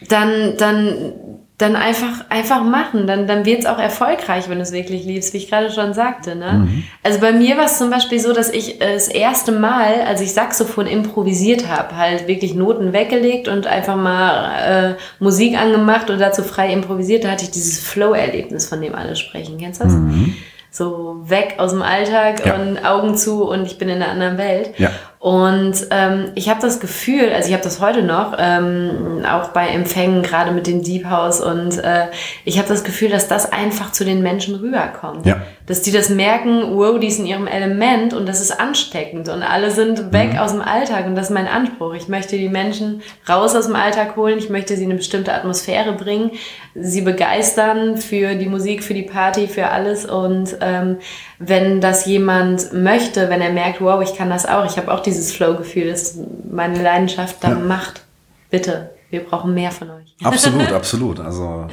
dann, 0.08 0.56
dann 0.56 1.14
dann 1.58 1.74
einfach, 1.74 2.24
einfach 2.28 2.62
machen. 2.62 3.08
Dann, 3.08 3.26
dann 3.26 3.44
wird's 3.44 3.66
auch 3.66 3.80
erfolgreich, 3.80 4.48
wenn 4.48 4.58
du 4.58 4.62
es 4.62 4.70
wirklich 4.70 5.04
liebst, 5.04 5.34
wie 5.34 5.38
ich 5.38 5.50
gerade 5.50 5.72
schon 5.72 5.92
sagte. 5.92 6.36
Ne? 6.36 6.52
Mhm. 6.52 6.84
Also 7.02 7.18
bei 7.18 7.32
mir 7.32 7.56
war 7.56 7.64
es 7.64 7.78
zum 7.78 7.90
Beispiel 7.90 8.20
so, 8.20 8.32
dass 8.32 8.48
ich 8.48 8.80
äh, 8.80 8.94
das 8.94 9.08
erste 9.08 9.50
Mal, 9.50 10.02
als 10.06 10.20
ich 10.20 10.32
Saxophon 10.32 10.86
improvisiert 10.86 11.66
habe, 11.66 11.96
halt 11.96 12.28
wirklich 12.28 12.54
Noten 12.54 12.92
weggelegt 12.92 13.48
und 13.48 13.66
einfach 13.66 13.96
mal 13.96 14.94
äh, 14.94 15.22
Musik 15.22 15.58
angemacht 15.58 16.10
und 16.10 16.20
dazu 16.20 16.44
frei 16.44 16.72
improvisiert, 16.72 17.24
da 17.24 17.32
hatte 17.32 17.44
ich 17.44 17.50
dieses 17.50 17.80
Flow-Erlebnis, 17.80 18.68
von 18.68 18.80
dem 18.80 18.94
alle 18.94 19.16
sprechen. 19.16 19.58
Kennst 19.58 19.80
du 19.80 19.84
das? 19.84 19.94
Mhm. 19.94 20.36
So 20.70 21.28
weg 21.28 21.54
aus 21.58 21.70
dem 21.72 21.82
Alltag 21.82 22.44
ja. 22.44 22.54
und 22.54 22.84
Augen 22.84 23.16
zu 23.16 23.48
und 23.48 23.64
ich 23.64 23.78
bin 23.78 23.88
in 23.88 24.02
einer 24.02 24.12
anderen 24.12 24.38
Welt. 24.38 24.78
Ja. 24.78 24.90
Und 25.20 25.74
ähm, 25.90 26.30
ich 26.36 26.48
habe 26.48 26.60
das 26.60 26.78
Gefühl, 26.78 27.32
also 27.34 27.48
ich 27.48 27.52
habe 27.52 27.64
das 27.64 27.80
heute 27.80 28.02
noch, 28.02 28.34
ähm, 28.38 29.24
auch 29.28 29.48
bei 29.48 29.66
Empfängen, 29.66 30.22
gerade 30.22 30.52
mit 30.52 30.68
dem 30.68 30.84
Deep 30.84 31.06
House, 31.10 31.40
und 31.40 31.76
äh, 31.78 32.06
ich 32.44 32.56
habe 32.58 32.68
das 32.68 32.84
Gefühl, 32.84 33.08
dass 33.08 33.26
das 33.26 33.52
einfach 33.52 33.90
zu 33.90 34.04
den 34.04 34.22
Menschen 34.22 34.54
rüberkommt. 34.54 35.26
Ja. 35.26 35.42
Dass 35.66 35.82
die 35.82 35.90
das 35.90 36.08
merken, 36.08 36.76
wow, 36.76 37.00
die 37.00 37.08
ist 37.08 37.18
in 37.18 37.26
ihrem 37.26 37.48
Element 37.48 38.14
und 38.14 38.26
das 38.26 38.40
ist 38.40 38.58
ansteckend 38.58 39.28
und 39.28 39.42
alle 39.42 39.72
sind 39.72 40.12
weg 40.12 40.34
mhm. 40.34 40.38
aus 40.38 40.52
dem 40.52 40.62
Alltag 40.62 41.06
und 41.06 41.16
das 41.16 41.26
ist 41.26 41.34
mein 41.34 41.48
Anspruch. 41.48 41.94
Ich 41.94 42.08
möchte 42.08 42.38
die 42.38 42.48
Menschen 42.48 43.02
raus 43.28 43.56
aus 43.56 43.66
dem 43.66 43.76
Alltag 43.76 44.16
holen, 44.16 44.38
ich 44.38 44.48
möchte 44.48 44.76
sie 44.76 44.84
in 44.84 44.90
eine 44.90 44.98
bestimmte 44.98 45.34
Atmosphäre 45.34 45.92
bringen, 45.92 46.30
sie 46.74 47.02
begeistern 47.02 47.96
für 47.96 48.36
die 48.36 48.46
Musik, 48.46 48.84
für 48.84 48.94
die 48.94 49.02
Party, 49.02 49.48
für 49.48 49.68
alles 49.68 50.06
und 50.06 50.56
ähm, 50.60 50.98
wenn 51.38 51.80
das 51.80 52.06
jemand 52.06 52.72
möchte, 52.72 53.30
wenn 53.30 53.40
er 53.40 53.52
merkt, 53.52 53.80
wow, 53.80 54.02
ich 54.02 54.16
kann 54.16 54.30
das 54.30 54.46
auch, 54.46 54.64
ich 54.64 54.76
habe 54.76 54.92
auch 54.92 55.00
dieses 55.08 55.32
Flow-Gefühl, 55.32 55.88
das 55.88 56.02
ist 56.02 56.18
meine 56.50 56.82
Leidenschaft, 56.82 57.42
dann 57.42 57.58
ja. 57.58 57.64
macht. 57.64 58.02
Bitte, 58.50 58.90
wir 59.10 59.24
brauchen 59.24 59.54
mehr 59.54 59.70
von 59.70 59.90
euch. 59.90 60.14
Absolut, 60.22 60.72
absolut. 60.72 61.20
Also 61.20 61.66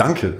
Danke. 0.00 0.34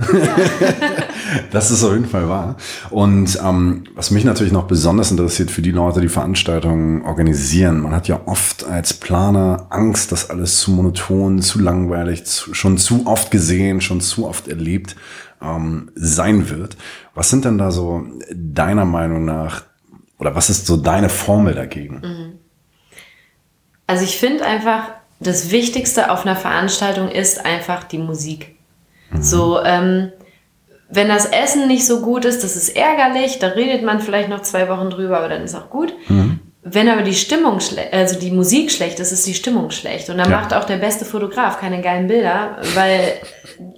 das 1.51 1.71
ist 1.71 1.85
auf 1.85 1.93
jeden 1.93 2.07
Fall 2.07 2.31
wahr. 2.31 2.57
Und 2.89 3.39
ähm, 3.45 3.85
was 3.95 4.11
mich 4.11 4.25
natürlich 4.25 4.55
noch 4.55 4.67
besonders 4.67 5.11
interessiert 5.11 5.51
für 5.51 5.61
die 5.61 5.71
Leute, 5.71 6.01
die 6.01 6.09
Veranstaltungen 6.09 7.03
organisieren, 7.03 7.83
man 7.83 7.93
hat 7.95 8.09
ja 8.09 8.23
oft 8.25 8.65
als 8.65 8.95
Planer 8.95 9.67
Angst, 9.69 10.13
dass 10.13 10.31
alles 10.31 10.61
zu 10.61 10.71
monoton, 10.71 11.43
zu 11.43 11.59
langweilig, 11.59 12.25
zu, 12.25 12.55
schon 12.55 12.79
zu 12.79 13.07
oft 13.07 13.31
gesehen, 13.31 13.83
schon 13.83 14.01
zu 14.01 14.27
oft 14.27 14.49
erlebt 14.49 14.97
ähm, 15.43 15.91
sein 15.95 16.49
wird. 16.49 16.79
Was 17.15 17.29
sind 17.29 17.45
denn 17.45 17.59
da 17.59 17.71
so 17.71 18.03
deiner 18.33 18.87
Meinung 18.87 19.27
nach, 19.27 19.65
oder 20.19 20.35
was 20.35 20.49
ist 20.49 20.65
so 20.65 20.79
deine 20.79 21.11
Formel 21.11 21.55
dagegen? 21.55 22.01
Mhm. 22.03 22.40
Also 23.91 24.05
ich 24.05 24.19
finde 24.19 24.45
einfach, 24.45 24.85
das 25.19 25.51
Wichtigste 25.51 26.13
auf 26.13 26.25
einer 26.25 26.37
Veranstaltung 26.37 27.09
ist 27.11 27.45
einfach 27.45 27.83
die 27.83 27.99
Musik. 27.99 28.55
Mhm. 29.11 29.21
So, 29.21 29.61
ähm, 29.65 30.13
wenn 30.89 31.09
das 31.09 31.27
Essen 31.27 31.67
nicht 31.67 31.85
so 31.85 32.01
gut 32.01 32.25
ist, 32.25 32.45
das 32.45 32.55
ist 32.55 32.77
ärgerlich, 32.77 33.41
da 33.41 33.49
redet 33.49 33.83
man 33.83 33.99
vielleicht 34.01 34.29
noch 34.29 34.43
zwei 34.43 34.69
Wochen 34.69 34.91
drüber, 34.91 35.19
aber 35.19 35.29
dann 35.29 35.43
ist 35.43 35.57
auch 35.57 35.71
gut. 35.71 35.93
Mhm. 36.09 36.39
Wenn 36.63 36.89
aber 36.89 37.03
die 37.03 37.15
Stimmung 37.15 37.59
also 37.91 38.21
die 38.21 38.31
Musik 38.31 38.71
schlecht 38.71 39.01
ist, 39.01 39.11
ist 39.11 39.27
die 39.27 39.35
Stimmung 39.35 39.73
schlecht. 39.73 40.09
Und 40.09 40.19
dann 40.19 40.31
ja. 40.31 40.41
macht 40.41 40.55
auch 40.55 40.65
der 40.65 40.77
beste 40.77 41.05
Fotograf 41.05 41.59
keine 41.59 41.81
geilen 41.81 42.07
Bilder, 42.07 42.59
weil 42.75 43.15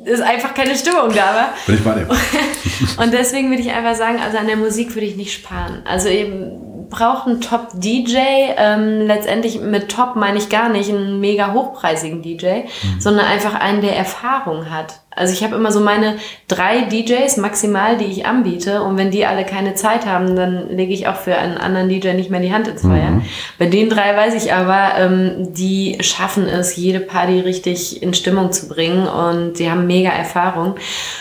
es 0.05 0.21
einfach 0.21 0.53
keine 0.53 0.77
Stimmung 0.77 1.09
da 1.09 1.35
war. 1.35 1.55
Bin 1.65 1.77
ich 1.77 1.85
bei 1.85 1.95
dir. 1.95 2.09
Und 3.03 3.15
deswegen 3.15 3.49
würde 3.49 3.63
ich 3.63 3.71
einfach 3.71 3.95
sagen, 3.95 4.19
also 4.23 4.37
an 4.37 4.47
der 4.47 4.57
Musik 4.57 4.95
würde 4.95 5.07
ich 5.07 5.17
nicht 5.17 5.33
sparen. 5.33 5.83
Also 5.87 6.09
eben 6.09 6.72
braucht 6.93 7.27
einen 7.27 7.41
Top-DJ. 7.41 8.17
Ähm, 8.57 9.07
letztendlich 9.07 9.61
mit 9.61 9.89
Top 9.89 10.15
meine 10.15 10.39
ich 10.39 10.49
gar 10.49 10.69
nicht 10.69 10.91
einen 10.91 11.19
mega 11.19 11.53
hochpreisigen 11.53 12.23
DJ, 12.23 12.47
mhm. 12.47 13.01
sondern 13.01 13.27
einfach 13.27 13.55
einen, 13.55 13.81
der 13.81 13.97
Erfahrung 13.97 14.71
hat. 14.71 15.01
Also 15.15 15.33
ich 15.33 15.43
habe 15.43 15.57
immer 15.57 15.73
so 15.73 15.81
meine 15.81 16.17
drei 16.49 16.83
DJs 16.83 17.37
maximal, 17.39 17.97
die 17.97 18.05
ich 18.05 18.27
anbiete. 18.27 18.83
Und 18.83 18.97
wenn 18.97 19.11
die 19.11 19.27
alle 19.27 19.45
keine 19.45 19.75
Zeit 19.75 20.07
haben, 20.07 20.37
dann 20.37 20.69
lege 20.69 20.93
ich 20.93 21.09
auch 21.09 21.17
für 21.17 21.37
einen 21.37 21.59
anderen 21.59 21.89
DJ 21.89 22.13
nicht 22.13 22.31
mehr 22.31 22.41
die 22.41 22.53
Hand 22.53 22.69
ins 22.69 22.83
Feuer. 22.83 23.11
Mhm. 23.11 23.25
Bei 23.59 23.67
den 23.67 23.89
drei 23.89 24.17
weiß 24.17 24.35
ich 24.35 24.53
aber, 24.53 24.99
ähm, 24.99 25.53
die 25.53 25.99
schaffen 26.01 26.47
es, 26.47 26.77
jede 26.77 27.01
Party 27.01 27.41
richtig 27.41 28.03
in 28.03 28.15
Stimmung 28.15 28.53
zu 28.53 28.69
bringen 28.69 29.07
und 29.07 29.59
die 29.59 29.71
haben 29.71 29.87
mega 29.87 30.11
Erfahrung. 30.11 30.77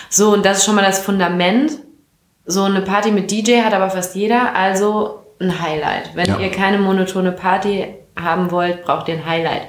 So, 0.09 0.33
und 0.33 0.45
das 0.45 0.59
ist 0.59 0.65
schon 0.65 0.75
mal 0.75 0.85
das 0.85 0.99
Fundament. 0.99 1.71
So 2.45 2.63
eine 2.63 2.81
Party 2.81 3.11
mit 3.11 3.31
DJ 3.31 3.61
hat 3.61 3.73
aber 3.73 3.89
fast 3.89 4.15
jeder. 4.15 4.55
Also 4.55 5.20
ein 5.41 5.61
Highlight. 5.61 6.15
Wenn 6.15 6.27
ja. 6.27 6.39
ihr 6.39 6.51
keine 6.51 6.77
monotone 6.77 7.31
Party 7.31 7.87
haben 8.19 8.51
wollt, 8.51 8.83
braucht 8.83 9.07
ihr 9.07 9.15
ein 9.15 9.25
Highlight. 9.25 9.63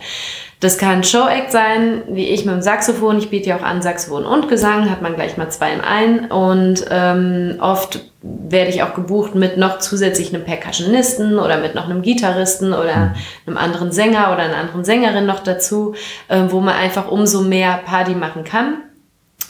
Das 0.60 0.78
kann 0.78 1.02
Show-Act 1.02 1.50
sein, 1.50 2.02
wie 2.08 2.28
ich 2.28 2.44
mit 2.44 2.54
dem 2.54 2.62
Saxophon. 2.62 3.18
Ich 3.18 3.30
biete 3.30 3.48
ja 3.48 3.56
auch 3.56 3.64
an 3.64 3.82
Saxophon 3.82 4.24
und 4.24 4.48
Gesang, 4.48 4.88
hat 4.90 5.02
man 5.02 5.16
gleich 5.16 5.36
mal 5.36 5.50
zwei 5.50 5.72
im 5.72 5.80
einen. 5.80 6.26
Und 6.30 6.84
ähm, 6.88 7.56
oft 7.60 7.98
werde 8.22 8.70
ich 8.70 8.84
auch 8.84 8.94
gebucht 8.94 9.34
mit 9.34 9.56
noch 9.56 9.80
zusätzlich 9.80 10.32
einem 10.32 10.44
Percussionisten 10.44 11.40
oder 11.40 11.58
mit 11.58 11.74
noch 11.74 11.86
einem 11.86 12.02
Gitarristen 12.02 12.72
oder 12.72 12.96
mhm. 12.96 13.14
einem 13.46 13.56
anderen 13.56 13.90
Sänger 13.90 14.32
oder 14.32 14.42
einer 14.44 14.56
anderen 14.56 14.84
Sängerin 14.84 15.26
noch 15.26 15.40
dazu, 15.40 15.96
äh, 16.28 16.44
wo 16.48 16.60
man 16.60 16.76
einfach 16.76 17.10
umso 17.10 17.40
mehr 17.40 17.80
Party 17.84 18.14
machen 18.14 18.44
kann 18.44 18.82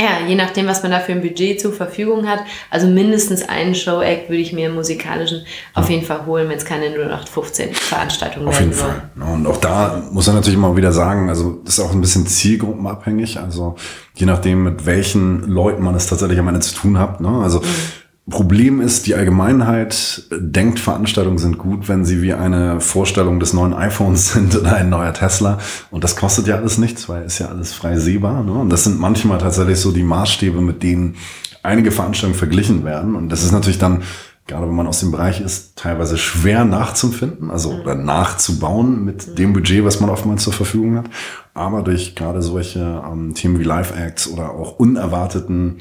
ja, 0.00 0.26
je 0.26 0.34
nachdem, 0.34 0.66
was 0.66 0.82
man 0.82 0.90
da 0.90 1.00
für 1.00 1.12
ein 1.12 1.20
Budget 1.20 1.60
zur 1.60 1.72
Verfügung 1.72 2.26
hat. 2.26 2.40
Also 2.70 2.86
mindestens 2.86 3.48
einen 3.48 3.74
Show-Act 3.74 4.28
würde 4.28 4.42
ich 4.42 4.52
mir 4.52 4.68
im 4.68 4.74
musikalischen 4.74 5.44
auf 5.74 5.90
jeden 5.90 6.04
Fall 6.04 6.26
holen, 6.26 6.48
wenn 6.48 6.56
es 6.56 6.64
keine 6.64 6.86
0815 6.86 7.74
Veranstaltung 7.74 8.48
Auf 8.48 8.58
jeden 8.58 8.72
Fall. 8.72 9.10
Und 9.16 9.46
auch 9.46 9.58
da 9.58 10.02
muss 10.10 10.26
man 10.26 10.36
natürlich 10.36 10.56
immer 10.56 10.76
wieder 10.76 10.92
sagen, 10.92 11.28
also 11.28 11.60
das 11.64 11.78
ist 11.78 11.84
auch 11.84 11.92
ein 11.92 12.00
bisschen 12.00 12.26
zielgruppenabhängig. 12.26 13.38
Also 13.38 13.76
je 14.14 14.26
nachdem, 14.26 14.64
mit 14.64 14.86
welchen 14.86 15.42
Leuten 15.42 15.82
man 15.82 15.94
es 15.94 16.06
tatsächlich 16.06 16.38
am 16.38 16.48
Ende 16.48 16.60
zu 16.60 16.74
tun 16.74 16.98
hat. 16.98 17.20
Ne? 17.20 17.40
Also 17.42 17.60
mhm 17.60 18.01
Problem 18.30 18.80
ist, 18.80 19.08
die 19.08 19.16
Allgemeinheit 19.16 20.22
denkt, 20.30 20.78
Veranstaltungen 20.78 21.38
sind 21.38 21.58
gut, 21.58 21.88
wenn 21.88 22.04
sie 22.04 22.22
wie 22.22 22.32
eine 22.32 22.80
Vorstellung 22.80 23.40
des 23.40 23.52
neuen 23.52 23.74
iPhones 23.74 24.32
sind 24.32 24.54
oder 24.54 24.76
ein 24.76 24.90
neuer 24.90 25.12
Tesla. 25.12 25.58
Und 25.90 26.04
das 26.04 26.14
kostet 26.14 26.46
ja 26.46 26.56
alles 26.56 26.78
nichts, 26.78 27.08
weil 27.08 27.24
ist 27.24 27.40
ja 27.40 27.48
alles 27.48 27.72
frei 27.72 27.98
sehbar. 27.98 28.44
Ne? 28.44 28.52
Und 28.52 28.70
das 28.70 28.84
sind 28.84 29.00
manchmal 29.00 29.38
tatsächlich 29.38 29.80
so 29.80 29.90
die 29.90 30.04
Maßstäbe, 30.04 30.60
mit 30.60 30.82
denen 30.84 31.16
einige 31.64 31.90
Veranstaltungen 31.90 32.38
verglichen 32.38 32.84
werden. 32.84 33.16
Und 33.16 33.28
das 33.28 33.42
ist 33.42 33.50
natürlich 33.50 33.78
dann, 33.78 34.02
gerade 34.46 34.68
wenn 34.68 34.74
man 34.74 34.86
aus 34.86 35.00
dem 35.00 35.10
Bereich 35.10 35.40
ist, 35.40 35.76
teilweise 35.76 36.16
schwer 36.16 36.64
nachzufinden, 36.64 37.50
also 37.50 37.72
oder 37.72 37.96
nachzubauen 37.96 39.04
mit 39.04 39.36
dem 39.36 39.52
Budget, 39.52 39.84
was 39.84 40.00
man 40.00 40.10
oftmals 40.10 40.44
zur 40.44 40.52
Verfügung 40.52 40.96
hat. 40.96 41.06
Aber 41.54 41.82
durch 41.82 42.14
gerade 42.14 42.40
solche 42.40 43.02
ähm, 43.04 43.34
Themen 43.34 43.58
wie 43.58 43.64
Live-Acts 43.64 44.28
oder 44.28 44.50
auch 44.50 44.78
unerwarteten 44.78 45.78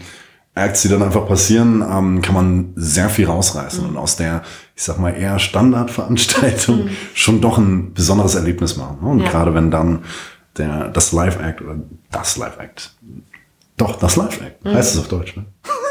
Acts, 0.54 0.82
die 0.82 0.90
dann 0.90 1.02
einfach 1.02 1.28
passieren, 1.28 1.82
ähm, 1.82 2.22
kann 2.22 2.36
man 2.36 2.74
sehr 2.76 3.10
viel 3.10 3.26
rausreißen 3.26 3.84
mhm. 3.84 3.90
und 3.92 3.98
aus 3.98 4.18
der, 4.18 4.42
ich 4.76 4.84
sag 4.84 5.00
mal, 5.00 5.12
eher 5.12 5.40
Standardveranstaltung 5.40 6.86
mhm. 6.86 6.90
schon 7.14 7.40
doch 7.40 7.58
ein 7.58 7.94
besonderes 7.94 8.36
Erlebnis 8.36 8.76
machen. 8.76 8.98
Ne? 9.02 9.10
Und 9.10 9.20
ja. 9.22 9.30
gerade 9.30 9.54
wenn 9.54 9.72
dann 9.72 10.04
der, 10.58 10.90
das 10.90 11.14
Live-Act 11.14 11.62
oder 11.62 11.76
das 12.12 12.36
Live-Act, 12.36 12.92
doch, 13.78 13.98
das 13.98 14.18
Live-Act, 14.18 14.66
mhm. 14.66 14.74
heißt 14.74 14.94
es 14.94 15.00
auf 15.00 15.08
Deutsch, 15.08 15.38
ne? 15.38 15.46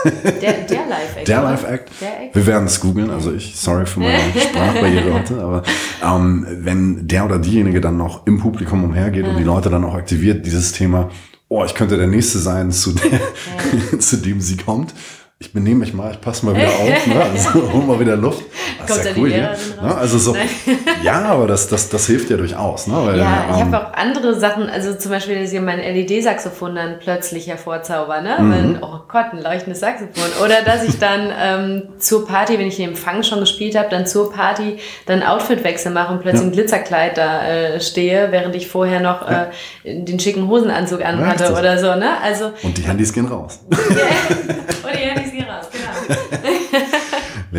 Der, 0.05 0.53
der 0.64 0.87
Live-Act. 0.87 1.29
Der 1.29 1.42
Live-Act. 1.42 1.90
Wir 2.33 2.46
werden 2.46 2.66
es 2.66 2.81
googeln, 2.81 3.11
also 3.11 3.33
ich, 3.33 3.57
sorry 3.57 3.87
für 3.87 4.01
meine 4.01 4.18
Sprachbarriere 4.40 5.12
heute, 5.12 5.42
aber 5.42 5.62
ähm, 6.05 6.46
wenn 6.49 7.09
der 7.09 7.25
oder 7.25 7.38
diejenige 7.38 7.81
dann 7.81 7.96
noch 7.96 8.27
im 8.27 8.38
Publikum 8.38 8.85
umhergeht 8.85 9.27
und 9.27 9.38
die 9.38 9.44
Leute 9.44 9.70
dann 9.70 9.85
auch 9.85 9.94
aktiviert, 9.94 10.46
dieses 10.46 10.73
Thema 10.73 11.11
oh, 11.50 11.64
ich 11.64 11.74
könnte 11.74 11.98
der 11.98 12.06
Nächste 12.06 12.38
sein, 12.38 12.72
zu, 12.72 12.92
der, 12.92 13.10
ja. 13.10 13.98
zu 13.98 14.16
dem 14.16 14.40
sie 14.40 14.56
kommt. 14.56 14.94
Ich 15.42 15.55
benehme 15.55 15.81
mich 15.81 15.94
mal, 15.94 16.11
ich 16.12 16.20
passe 16.20 16.44
mal 16.44 16.55
wieder 16.55 16.68
auf, 16.68 17.07
ne? 17.07 17.22
also 17.33 17.72
hol 17.72 17.83
mal 17.83 17.98
wieder 17.98 18.14
Luft. 18.14 18.44
Das 18.87 18.98
ist 18.98 19.07
ja 19.07 19.12
cool 19.16 19.31
hier. 19.31 19.57
Ne? 19.83 19.96
Also 19.96 20.18
so, 20.18 20.37
ja, 21.03 21.22
aber 21.24 21.46
das, 21.46 21.66
das, 21.66 21.88
das 21.88 22.07
hilft 22.07 22.29
ja 22.29 22.37
durchaus. 22.37 22.87
Ne? 22.87 22.94
Weil, 22.94 23.18
ja, 23.18 23.46
ich 23.50 23.57
ähm, 23.57 23.72
habe 23.72 23.88
auch 23.88 23.92
andere 23.94 24.38
Sachen, 24.38 24.68
also 24.68 24.94
zum 24.94 25.11
Beispiel, 25.11 25.40
dass 25.40 25.50
ich 25.50 25.61
mein 25.61 25.79
LED-Saxophon 25.79 26.74
dann 26.74 26.98
plötzlich 26.98 27.46
hervorzauber, 27.46 28.20
ne? 28.20 28.37
Mhm. 28.38 28.53
Wenn, 28.53 28.83
oh 28.83 29.00
Gott, 29.09 29.33
ein 29.33 29.42
leuchtendes 29.42 29.81
Saxophon. 29.81 30.44
Oder 30.44 30.62
dass 30.62 30.85
ich 30.85 30.98
dann 30.98 31.33
ähm, 31.40 31.83
zur 31.98 32.26
Party, 32.26 32.59
wenn 32.59 32.66
ich 32.66 32.76
den 32.76 32.90
Empfang 32.90 33.22
schon 33.22 33.40
gespielt 33.40 33.79
habe, 33.79 33.88
dann 33.88 34.07
zur 34.07 34.31
Party 34.31 34.79
dann 35.07 35.22
Outfitwechsel 35.22 35.90
mache 35.90 36.12
und 36.12 36.20
plötzlich 36.20 36.42
ja. 36.42 36.48
ein 36.48 36.53
Glitzerkleid 36.53 37.16
da 37.16 37.46
äh, 37.46 37.81
stehe, 37.81 38.31
während 38.31 38.55
ich 38.57 38.68
vorher 38.68 39.00
noch 39.00 39.29
ja. 39.29 39.50
äh, 39.85 40.03
den 40.03 40.20
schicken 40.20 40.48
Hosenanzug 40.48 41.03
anhatte 41.03 41.44
ja, 41.44 41.59
oder 41.59 41.79
so, 41.79 41.94
ne? 41.94 42.20
Also, 42.22 42.53
und 42.62 42.76
die 42.76 42.83
Handys 42.83 43.12
gehen 43.12 43.26
raus. 43.26 43.61
und 43.70 43.79
die 45.00 45.07
Handys 45.07 45.33
gehen 45.33 45.46
raus, 45.48 45.68
genau. 45.72 46.20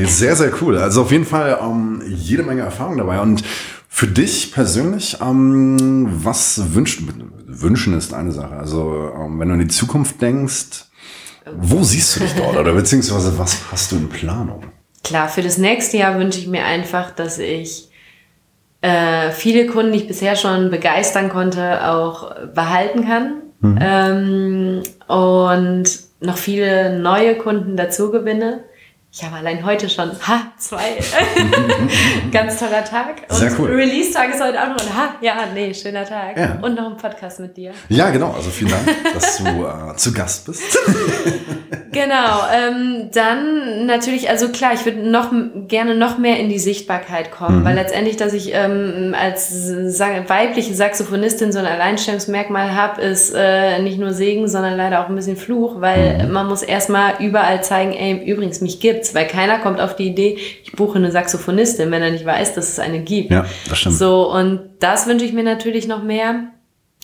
Nee, 0.02 0.08
sehr, 0.08 0.36
sehr 0.36 0.52
cool. 0.62 0.78
Also 0.78 1.04
auf 1.04 1.12
jeden 1.12 1.26
Fall 1.26 1.60
ähm, 1.62 2.02
jede 2.08 2.44
Menge 2.44 2.62
Erfahrung 2.62 2.98
dabei. 2.98 3.20
Und 3.20 3.44
für 3.88 4.08
dich 4.08 4.52
persönlich, 4.52 5.18
ähm, 5.22 6.08
was 6.24 6.74
wünscht, 6.74 7.02
wünschen 7.46 7.96
ist 7.96 8.14
eine 8.14 8.32
Sache. 8.32 8.56
Also 8.56 9.12
ähm, 9.16 9.40
wenn 9.40 9.50
du 9.50 9.54
in 9.56 9.60
die 9.60 9.68
Zukunft 9.68 10.22
denkst, 10.22 10.86
wo 11.58 11.84
siehst 11.84 12.16
du 12.16 12.20
dich 12.22 12.34
dort? 12.34 12.58
Oder 12.58 12.74
beziehungsweise 12.74 13.38
was 13.38 13.58
hast 13.72 13.92
du 13.92 13.98
in 13.98 14.10
Planung? 14.10 14.64
Klar, 15.04 15.28
für 15.28 15.42
das 15.42 15.58
nächste 15.58 15.98
Jahr 15.98 16.18
wünsche 16.18 16.40
ich 16.40 16.48
mir 16.48 16.66
einfach, 16.66 17.12
dass 17.12 17.38
ich 17.38 17.90
äh, 18.82 19.32
viele 19.32 19.68
Kunden, 19.68 19.92
die 19.92 20.00
ich 20.00 20.08
bisher 20.08 20.36
schon 20.36 20.72
begeistern 20.72 21.30
konnte, 21.30 21.88
auch 21.88 22.34
behalten 22.56 23.06
kann. 23.06 23.42
Mhm. 23.60 23.80
Ähm, 23.80 24.84
und 25.08 25.84
noch 26.22 26.38
viele 26.38 27.00
neue 27.00 27.36
Kunden 27.36 27.78
dazu 27.78 28.12
gewinne. 28.12 28.64
Ich 29.14 29.22
habe 29.26 29.36
allein 29.36 29.66
heute 29.66 29.90
schon, 29.90 30.10
ha, 30.26 30.44
zwei. 30.58 30.98
Ganz 32.32 32.58
toller 32.60 32.86
Tag. 32.86 33.24
Und 33.28 33.36
Sehr 33.36 33.52
cool. 33.60 33.70
Release-Tag 33.72 34.34
ist 34.34 34.42
heute 34.42 34.58
auch 34.58 34.70
noch. 34.70 34.96
Ha, 34.96 35.16
ja, 35.20 35.36
nee, 35.54 35.74
schöner 35.74 36.06
Tag. 36.06 36.38
Ja. 36.38 36.60
Und 36.62 36.76
noch 36.76 36.90
ein 36.90 36.96
Podcast 36.96 37.42
mit 37.42 37.58
dir. 37.58 37.74
Ja, 37.90 38.10
genau. 38.10 38.32
Also 38.32 38.50
vielen 38.50 38.72
Dank, 38.72 38.88
dass 39.14 39.40
du 39.40 39.44
äh, 39.44 39.98
zu 39.98 40.14
Gast 40.14 40.46
bist. 40.46 40.64
genau. 41.92 42.40
Ähm, 42.54 43.10
dann 43.12 43.86
natürlich, 43.86 44.30
also 44.30 44.48
klar, 44.48 44.76
ich 44.76 44.86
würde 44.86 45.00
noch 45.00 45.34
gerne 45.68 45.96
noch 45.96 46.18
mehr 46.18 46.40
in 46.40 46.48
die 46.48 46.60
Sichtbarkeit 46.60 47.32
kommen, 47.32 47.60
mhm. 47.60 47.66
weil 47.66 47.76
letztendlich, 47.76 48.16
dass 48.16 48.32
ich 48.32 48.54
ähm, 48.54 49.14
als 49.20 49.52
weibliche 50.00 50.74
Saxophonistin 50.74 51.52
so 51.52 51.60
ein 51.60 51.66
Alleinstellungsmerkmal 51.66 52.76
habe, 52.76 53.02
ist 53.02 53.34
äh, 53.36 53.82
nicht 53.82 54.00
nur 54.00 54.14
Segen, 54.14 54.48
sondern 54.48 54.78
leider 54.78 55.04
auch 55.04 55.10
ein 55.10 55.16
bisschen 55.16 55.36
Fluch, 55.36 55.82
weil 55.82 56.28
mhm. 56.28 56.32
man 56.32 56.48
muss 56.48 56.64
erstmal 56.64 57.16
überall 57.20 57.62
zeigen, 57.62 57.92
ey, 57.92 58.24
übrigens, 58.24 58.62
mich 58.62 58.80
gibt 58.80 59.01
gibt's, 59.02 59.16
weil 59.16 59.28
keiner 59.28 59.60
kommt 59.60 59.80
auf 59.80 59.96
die 59.96 60.08
Idee, 60.08 60.38
ich 60.64 60.72
buche 60.74 60.98
eine 60.98 61.12
Saxophonistin, 61.12 61.92
wenn 61.92 62.02
er 62.02 62.12
nicht 62.12 62.26
weiß, 62.26 62.54
dass 62.54 62.70
es 62.70 62.80
eine 62.80 63.00
gibt. 63.02 63.32
Ja, 63.32 63.46
das 63.68 63.80
stimmt. 63.80 63.96
So, 63.98 64.32
und 64.32 64.70
das 64.80 65.08
wünsche 65.08 65.26
ich 65.26 65.34
mir 65.34 65.44
natürlich 65.44 65.88
noch 65.88 66.04
mehr. 66.04 66.44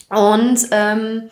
Und 0.10 0.60
ähm, 0.72 1.24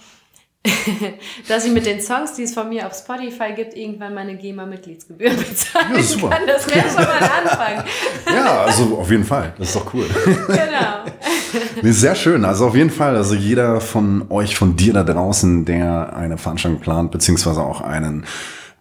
dass 1.47 1.63
ich 1.65 1.71
mit 1.71 1.85
den 1.85 2.01
Songs, 2.01 2.33
die 2.33 2.41
es 2.43 2.53
von 2.55 2.67
mir 2.69 2.87
auf 2.87 2.93
Spotify 2.95 3.53
gibt, 3.55 3.75
irgendwann 3.77 4.15
meine 4.15 4.35
GEMA-Mitgliedsgebühr 4.35 5.29
bezahlen 5.49 5.95
Ja, 5.95 6.01
super. 6.01 6.29
kann. 6.29 6.47
Das 6.47 6.67
wäre 6.67 6.87
schon 6.87 7.03
mal 7.03 7.17
ein 7.19 7.29
Anfang. 7.43 7.83
Ja, 8.35 8.63
also 8.63 8.97
auf 8.97 9.09
jeden 9.11 9.23
Fall. 9.23 9.53
Das 9.59 9.67
ist 9.69 9.75
doch 9.75 9.93
cool. 9.93 10.05
genau. 10.47 11.05
Nee, 11.81 11.91
sehr 11.91 12.15
schön. 12.15 12.43
Also 12.43 12.67
auf 12.67 12.75
jeden 12.75 12.89
Fall, 12.89 13.15
also 13.15 13.35
jeder 13.35 13.79
von 13.79 14.25
euch, 14.29 14.57
von 14.57 14.75
dir 14.75 14.93
da 14.93 15.03
draußen, 15.03 15.63
der 15.65 16.15
eine 16.15 16.37
Veranstaltung 16.39 16.81
plant, 16.81 17.11
beziehungsweise 17.11 17.61
auch 17.61 17.81
einen 17.81 18.25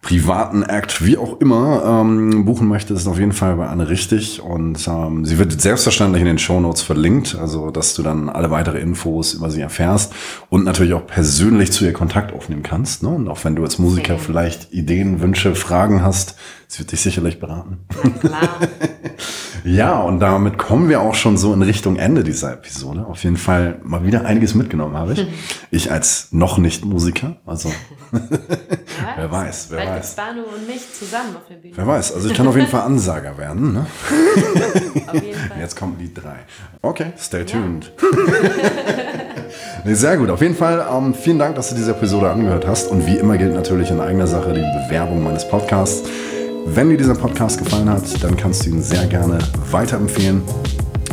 privaten 0.05 0.61
Act, 0.61 1.03
wie 1.03 1.17
auch 1.17 1.41
immer, 1.41 1.83
ähm, 1.83 2.45
buchen 2.45 2.67
möchte, 2.67 2.93
ist 2.93 3.07
auf 3.07 3.17
jeden 3.17 3.31
Fall 3.31 3.55
bei 3.55 3.65
Anne 3.65 3.89
richtig. 3.89 4.39
Und 4.39 4.87
ähm, 4.87 5.25
sie 5.25 5.39
wird 5.39 5.59
selbstverständlich 5.59 6.21
in 6.21 6.27
den 6.27 6.37
Show 6.37 6.59
Notes 6.59 6.83
verlinkt, 6.83 7.35
also 7.35 7.71
dass 7.71 7.95
du 7.95 8.03
dann 8.03 8.29
alle 8.29 8.51
weitere 8.51 8.77
Infos 8.77 9.33
über 9.33 9.49
sie 9.49 9.61
erfährst 9.61 10.13
und 10.51 10.63
natürlich 10.63 10.93
auch 10.93 11.07
persönlich 11.07 11.71
zu 11.71 11.85
ihr 11.85 11.93
Kontakt 11.93 12.33
aufnehmen 12.33 12.61
kannst. 12.61 13.01
Ne? 13.01 13.09
Und 13.09 13.27
auch 13.27 13.43
wenn 13.45 13.55
du 13.55 13.63
als 13.63 13.79
Musiker 13.79 14.19
vielleicht 14.19 14.71
Ideen, 14.71 15.21
Wünsche, 15.21 15.55
Fragen 15.55 16.03
hast, 16.03 16.35
sie 16.67 16.79
wird 16.79 16.91
dich 16.91 17.01
sicherlich 17.01 17.39
beraten. 17.39 17.79
Klar. 18.21 18.59
Ja, 19.65 19.99
und 19.99 20.19
damit 20.19 20.59
kommen 20.59 20.89
wir 20.89 21.01
auch 21.01 21.15
schon 21.15 21.37
so 21.37 21.51
in 21.51 21.63
Richtung 21.63 21.95
Ende 21.95 22.23
dieser 22.23 22.53
Episode. 22.53 23.07
Auf 23.07 23.23
jeden 23.23 23.37
Fall 23.37 23.79
mal 23.83 24.05
wieder 24.05 24.23
einiges 24.23 24.53
mitgenommen 24.53 24.95
habe 24.95 25.13
ich. 25.13 25.27
Ich 25.71 25.91
als 25.91 26.29
noch 26.31 26.57
nicht 26.57 26.85
Musiker, 26.85 27.35
also 27.45 27.69
wer 29.17 29.29
weiß, 29.29 29.67
wer 29.71 29.89
weiß. 29.89 30.15
Banu 30.15 30.43
und 30.43 30.65
mich 30.67 30.93
zusammen 30.93 31.35
auf 31.35 31.47
der 31.49 31.55
Bühne. 31.55 31.73
Wer 31.75 31.85
weiß, 31.85 32.13
also 32.13 32.29
ich 32.29 32.33
kann 32.33 32.47
auf 32.47 32.55
jeden 32.55 32.69
Fall 32.69 32.83
Ansager 32.83 33.37
werden. 33.37 33.73
Ne? 33.73 33.85
Auf 35.07 35.13
jeden 35.21 35.37
Fall. 35.37 35.59
Jetzt 35.59 35.75
kommt 35.75 35.99
Lied 35.99 36.15
3. 36.15 36.29
Okay, 36.81 37.07
stay 37.17 37.43
tuned. 37.43 37.91
nee, 39.83 39.93
sehr 39.95 40.15
gut, 40.15 40.29
auf 40.29 40.41
jeden 40.41 40.55
Fall 40.55 40.85
ähm, 40.89 41.13
vielen 41.13 41.39
Dank, 41.39 41.55
dass 41.55 41.69
du 41.69 41.75
diese 41.75 41.91
Episode 41.91 42.29
angehört 42.29 42.65
hast. 42.65 42.89
Und 42.89 43.05
wie 43.05 43.17
immer 43.17 43.37
gilt 43.37 43.53
natürlich 43.53 43.89
in 43.89 43.99
eigener 43.99 44.27
Sache 44.27 44.53
die 44.53 44.87
Bewerbung 44.87 45.23
meines 45.23 45.45
Podcasts. 45.47 46.07
Wenn 46.65 46.89
dir 46.89 46.97
dieser 46.97 47.15
Podcast 47.15 47.59
gefallen 47.59 47.89
hat, 47.89 48.23
dann 48.23 48.35
kannst 48.35 48.65
du 48.65 48.71
ihn 48.71 48.81
sehr 48.81 49.05
gerne 49.05 49.37
weiterempfehlen 49.71 50.41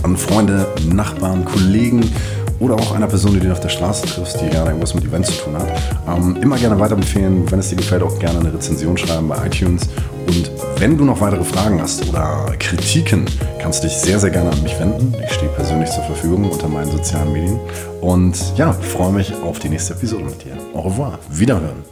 an 0.03 0.17
Freunde, 0.17 0.67
Nachbarn, 0.93 1.45
Kollegen 1.45 2.11
oder 2.59 2.75
auch 2.75 2.95
einer 2.95 3.07
Person, 3.07 3.35
die 3.35 3.41
du 3.41 3.53
auf 3.53 3.61
der 3.61 3.69
Straße 3.69 4.07
triffst, 4.07 4.41
die 4.41 4.49
gerne 4.49 4.71
irgendwas 4.71 4.95
mit 4.95 5.05
Events 5.05 5.37
zu 5.37 5.45
tun 5.45 5.55
hat. 5.55 5.69
Ähm, 6.09 6.37
immer 6.41 6.57
gerne 6.57 6.79
weiterempfehlen. 6.79 7.51
Wenn 7.51 7.59
es 7.59 7.69
dir 7.69 7.77
gefällt, 7.77 8.03
auch 8.03 8.19
gerne 8.19 8.41
eine 8.41 8.55
Rezension 8.55 8.97
schreiben 8.97 9.29
bei 9.29 9.47
iTunes. 9.47 9.83
Und 10.27 10.51
wenn 10.79 10.97
du 10.97 11.05
noch 11.05 11.21
weitere 11.21 11.45
Fragen 11.45 11.83
hast 11.83 12.09
oder 12.09 12.55
Kritiken, 12.59 13.27
kannst 13.61 13.83
du 13.83 13.89
dich 13.89 13.97
sehr, 13.97 14.19
sehr 14.21 14.31
gerne 14.31 14.51
an 14.51 14.63
mich 14.63 14.79
wenden. 14.79 15.15
Ich 15.25 15.33
stehe 15.33 15.51
persönlich 15.53 15.91
zur 15.91 16.05
Verfügung 16.05 16.51
unter 16.51 16.69
meinen 16.69 16.91
sozialen 16.91 17.33
Medien. 17.33 17.61
Und 18.01 18.37
ja, 18.57 18.73
freue 18.73 19.13
mich 19.13 19.33
auf 19.43 19.59
die 19.59 19.69
nächste 19.69 19.95
Episode 19.95 20.25
mit 20.25 20.45
dir. 20.45 20.57
Au 20.73 20.81
revoir. 20.81 21.19
Wiederhören. 21.31 21.92